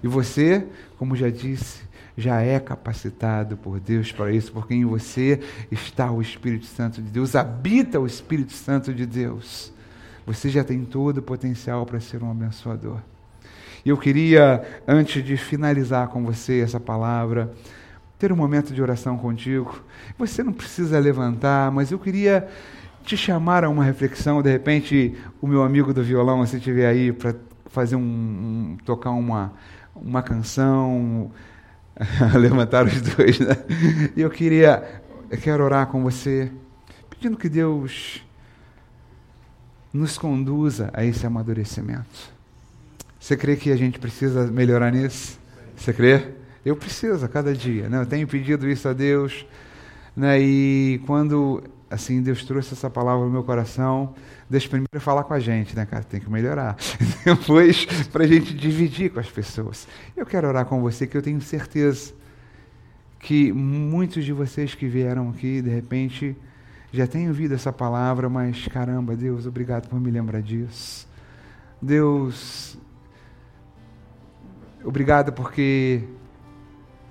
E 0.03 0.09
você, 0.09 0.67
como 0.99 1.17
já 1.17 1.31
disse, 1.31 1.90
já 2.21 2.41
é 2.41 2.61
capacitado 2.61 3.57
por 3.57 3.81
Deus 3.81 4.13
para 4.13 4.31
isso, 4.31 4.53
porque 4.53 4.75
em 4.75 4.85
você 4.85 5.41
está 5.71 6.11
o 6.11 6.21
Espírito 6.21 6.67
Santo 6.67 7.01
de 7.03 7.11
Deus, 7.11 7.35
habita 7.35 7.99
o 7.99 8.07
Espírito 8.07 8.53
Santo 8.53 8.93
de 8.93 9.07
Deus. 9.07 9.73
Você 10.27 10.49
já 10.49 10.63
tem 10.63 10.85
todo 10.85 11.19
o 11.19 11.23
potencial 11.23 11.85
para 11.87 11.99
ser 11.99 12.23
um 12.23 12.31
abençoador. 12.31 12.99
E 13.85 13.89
eu 13.89 13.97
queria, 13.97 14.63
antes 14.87 15.25
de 15.25 15.37
finalizar 15.37 16.09
com 16.09 16.23
você 16.23 16.61
essa 16.61 16.79
palavra, 16.79 17.53
ter 18.19 18.31
um 18.31 18.37
momento 18.37 18.75
de 18.75 18.83
oração 18.83 19.17
contigo. 19.17 19.83
Você 20.19 20.43
não 20.43 20.53
precisa 20.53 20.99
levantar, 20.99 21.73
mas 21.73 21.91
eu 21.91 21.99
queria 21.99 22.47
te 23.03 23.17
chamar 23.17 23.65
a 23.65 23.71
uma 23.71 23.83
reflexão. 23.83 24.43
De 24.43 24.51
repente, 24.51 25.17
o 25.41 25.47
meu 25.47 25.63
amigo 25.63 25.95
do 25.95 26.03
violão, 26.03 26.45
se 26.45 26.59
estiver 26.59 26.87
aí 26.87 27.13
para 27.13 27.35
fazer 27.67 27.97
um, 27.97 28.01
um, 28.01 28.77
tocar 28.85 29.11
uma, 29.11 29.53
uma 29.97 30.23
canção, 30.23 31.31
levantar 32.39 32.87
os 32.87 33.01
dois, 33.01 33.39
né? 33.39 33.57
E 34.17 34.21
eu 34.21 34.31
queria, 34.31 35.03
eu 35.31 35.39
quero 35.39 35.65
orar 35.65 35.87
com 35.87 36.03
você, 36.03 36.51
pedindo 37.09 37.37
que 37.37 37.49
Deus 37.49 38.25
nos 39.93 40.17
conduza 40.17 40.91
a 40.93 41.05
esse 41.05 41.27
amadurecimento. 41.27 42.33
Você 43.19 43.37
crê 43.37 43.57
que 43.57 43.71
a 43.71 43.77
gente 43.77 43.99
precisa 43.99 44.47
melhorar 44.47 44.91
nisso? 44.91 45.39
Você 45.77 45.93
crê? 45.93 46.29
Eu 46.65 46.77
preciso 46.77 47.25
a 47.25 47.29
cada 47.29 47.55
dia, 47.55 47.89
né? 47.89 48.01
Eu 48.01 48.07
tenho 48.07 48.27
pedido 48.27 48.69
isso 48.69 48.89
a 48.89 48.93
Deus, 48.93 49.47
né? 50.17 50.41
E 50.41 51.01
quando 51.07 51.63
assim 51.91 52.23
Deus 52.23 52.45
trouxe 52.45 52.73
essa 52.73 52.89
palavra 52.89 53.25
no 53.25 53.31
meu 53.31 53.43
coração, 53.43 54.15
Deus 54.49 54.67
primeiro 54.67 55.01
falar 55.01 55.25
com 55.25 55.35
a 55.35 55.41
gente, 55.41 55.75
né, 55.75 55.85
cara? 55.85 56.05
Tem 56.05 56.21
que 56.21 56.31
melhorar. 56.31 56.77
Depois, 57.25 57.85
para 58.13 58.25
a 58.25 58.27
gente 58.27 58.55
dividir 58.55 59.11
com 59.11 59.19
as 59.19 59.31
pessoas. 59.31 59.89
Eu 60.17 60.25
quero 60.25 60.47
orar 60.47 60.65
com 60.65 60.81
você, 60.81 61.07
que 61.07 61.17
eu 61.17 61.23
tenho 61.23 61.41
certeza 61.41 62.15
que 63.19 63.53
muitos 63.53 64.25
de 64.25 64.33
vocês 64.33 64.75
que 64.75 64.87
vieram 64.87 65.29
aqui, 65.29 65.61
de 65.61 65.69
repente, 65.69 66.37
já 66.93 67.07
têm 67.07 67.29
ouvido 67.29 67.55
essa 67.55 67.73
palavra, 67.73 68.29
mas 68.29 68.67
caramba, 68.69 69.15
Deus, 69.15 69.47
obrigado 69.47 69.89
por 69.89 70.01
me 70.01 70.11
lembrar 70.11 70.41
disso. 70.41 71.07
Deus, 71.81 72.79
obrigado 74.83 75.33
porque 75.33 76.03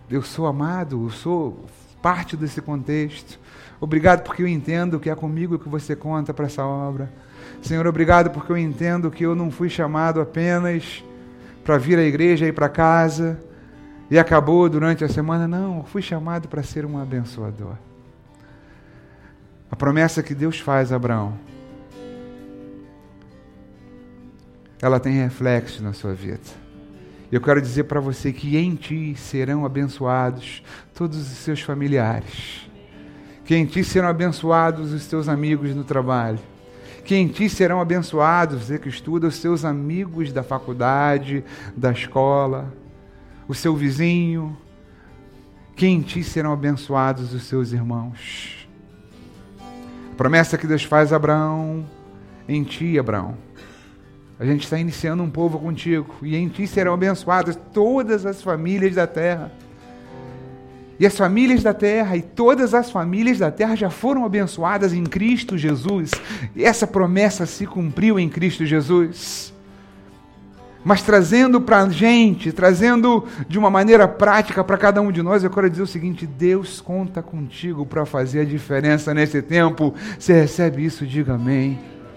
eu 0.09 0.23
sou 0.23 0.47
amado, 0.47 1.05
eu 1.05 1.09
sou 1.11 1.65
parte 2.01 2.35
desse 2.35 2.61
contexto. 2.61 3.39
Obrigado 3.81 4.23
porque 4.23 4.43
eu 4.43 4.47
entendo 4.47 4.99
que 4.99 5.09
é 5.09 5.15
comigo 5.15 5.57
que 5.57 5.69
você 5.69 5.95
conta 5.95 6.33
para 6.33 6.45
essa 6.45 6.65
obra. 6.65 7.09
Senhor, 7.61 7.85
obrigado 7.87 8.29
porque 8.29 8.51
eu 8.51 8.57
entendo 8.57 9.09
que 9.09 9.25
eu 9.25 9.35
não 9.35 9.49
fui 9.49 9.69
chamado 9.69 10.19
apenas 10.19 11.03
para 11.63 11.77
vir 11.77 11.97
à 11.97 12.03
igreja 12.03 12.45
e 12.45 12.49
ir 12.49 12.53
para 12.53 12.67
casa 12.67 13.39
e 14.09 14.17
acabou 14.17 14.67
durante 14.69 15.03
a 15.03 15.09
semana. 15.09 15.47
Não, 15.47 15.77
eu 15.77 15.83
fui 15.83 16.01
chamado 16.01 16.47
para 16.47 16.63
ser 16.63 16.85
um 16.85 16.97
abençoador. 16.97 17.75
A 19.71 19.75
promessa 19.75 20.23
que 20.23 20.33
Deus 20.33 20.59
faz 20.59 20.91
a 20.91 20.95
Abraão, 20.95 21.37
ela 24.81 24.99
tem 24.99 25.13
reflexo 25.13 25.83
na 25.83 25.93
sua 25.93 26.13
vida. 26.13 26.39
Eu 27.31 27.39
quero 27.39 27.61
dizer 27.61 27.83
para 27.83 27.99
você 27.99 28.33
que 28.33 28.57
em 28.57 28.75
ti 28.75 29.15
serão 29.15 29.63
abençoados 29.63 30.63
todos 30.95 31.17
os 31.17 31.37
seus 31.37 31.61
familiares. 31.61 32.68
Que 33.49 33.55
em 33.55 33.65
ti 33.65 33.83
serão 33.83 34.09
abençoados 34.09 34.93
os 34.93 35.07
teus 35.07 35.27
amigos 35.27 35.73
no 35.73 35.83
trabalho 35.83 36.37
que 37.03 37.15
em 37.15 37.27
ti 37.27 37.49
serão 37.49 37.81
abençoados, 37.81 38.65
você 38.65 38.77
que 38.77 38.87
estuda, 38.87 39.25
os 39.25 39.37
seus 39.37 39.65
amigos 39.65 40.31
da 40.31 40.43
faculdade, 40.43 41.43
da 41.75 41.91
escola, 41.91 42.71
o 43.47 43.55
seu 43.55 43.75
vizinho, 43.75 44.55
que 45.75 45.87
em 45.87 46.01
ti 46.03 46.23
serão 46.23 46.53
abençoados 46.53 47.33
os 47.33 47.41
seus 47.45 47.71
irmãos. 47.71 48.69
A 50.11 50.15
promessa 50.15 50.55
que 50.55 50.67
Deus 50.67 50.83
faz 50.83 51.11
a 51.11 51.15
Abraão, 51.15 51.83
em 52.47 52.63
ti, 52.63 52.99
Abraão, 52.99 53.35
A 54.39 54.45
gente 54.45 54.65
está 54.65 54.77
iniciando 54.77 55.23
um 55.23 55.29
povo 55.31 55.57
contigo, 55.57 56.13
e 56.21 56.35
em 56.35 56.47
ti 56.47 56.67
serão 56.67 56.93
abençoadas 56.93 57.57
todas 57.73 58.27
as 58.27 58.43
famílias 58.43 58.93
da 58.93 59.07
terra. 59.07 59.51
E 60.99 61.05
as 61.05 61.17
famílias 61.17 61.63
da 61.63 61.73
terra 61.73 62.17
e 62.17 62.21
todas 62.21 62.73
as 62.73 62.91
famílias 62.91 63.39
da 63.39 63.49
terra 63.49 63.75
já 63.75 63.89
foram 63.89 64.25
abençoadas 64.25 64.91
em 64.91 65.05
Cristo 65.05 65.57
Jesus. 65.57 66.11
E 66.55 66.65
essa 66.65 66.85
promessa 66.85 67.45
se 67.45 67.65
cumpriu 67.65 68.19
em 68.19 68.27
Cristo 68.27 68.65
Jesus. 68.65 69.53
Mas 70.83 71.01
trazendo 71.01 71.61
para 71.61 71.83
a 71.83 71.89
gente, 71.89 72.51
trazendo 72.51 73.25
de 73.47 73.57
uma 73.57 73.69
maneira 73.69 74.07
prática 74.07 74.63
para 74.63 74.77
cada 74.77 75.01
um 75.01 75.11
de 75.11 75.21
nós, 75.21 75.43
eu 75.43 75.49
quero 75.49 75.69
dizer 75.69 75.83
o 75.83 75.87
seguinte: 75.87 76.25
Deus 76.25 76.81
conta 76.81 77.21
contigo 77.21 77.85
para 77.85 78.05
fazer 78.05 78.41
a 78.41 78.45
diferença 78.45 79.13
nesse 79.13 79.41
tempo. 79.41 79.93
Você 80.17 80.33
recebe 80.33 80.83
isso, 80.83 81.05
diga 81.05 81.35
amém. 81.35 81.79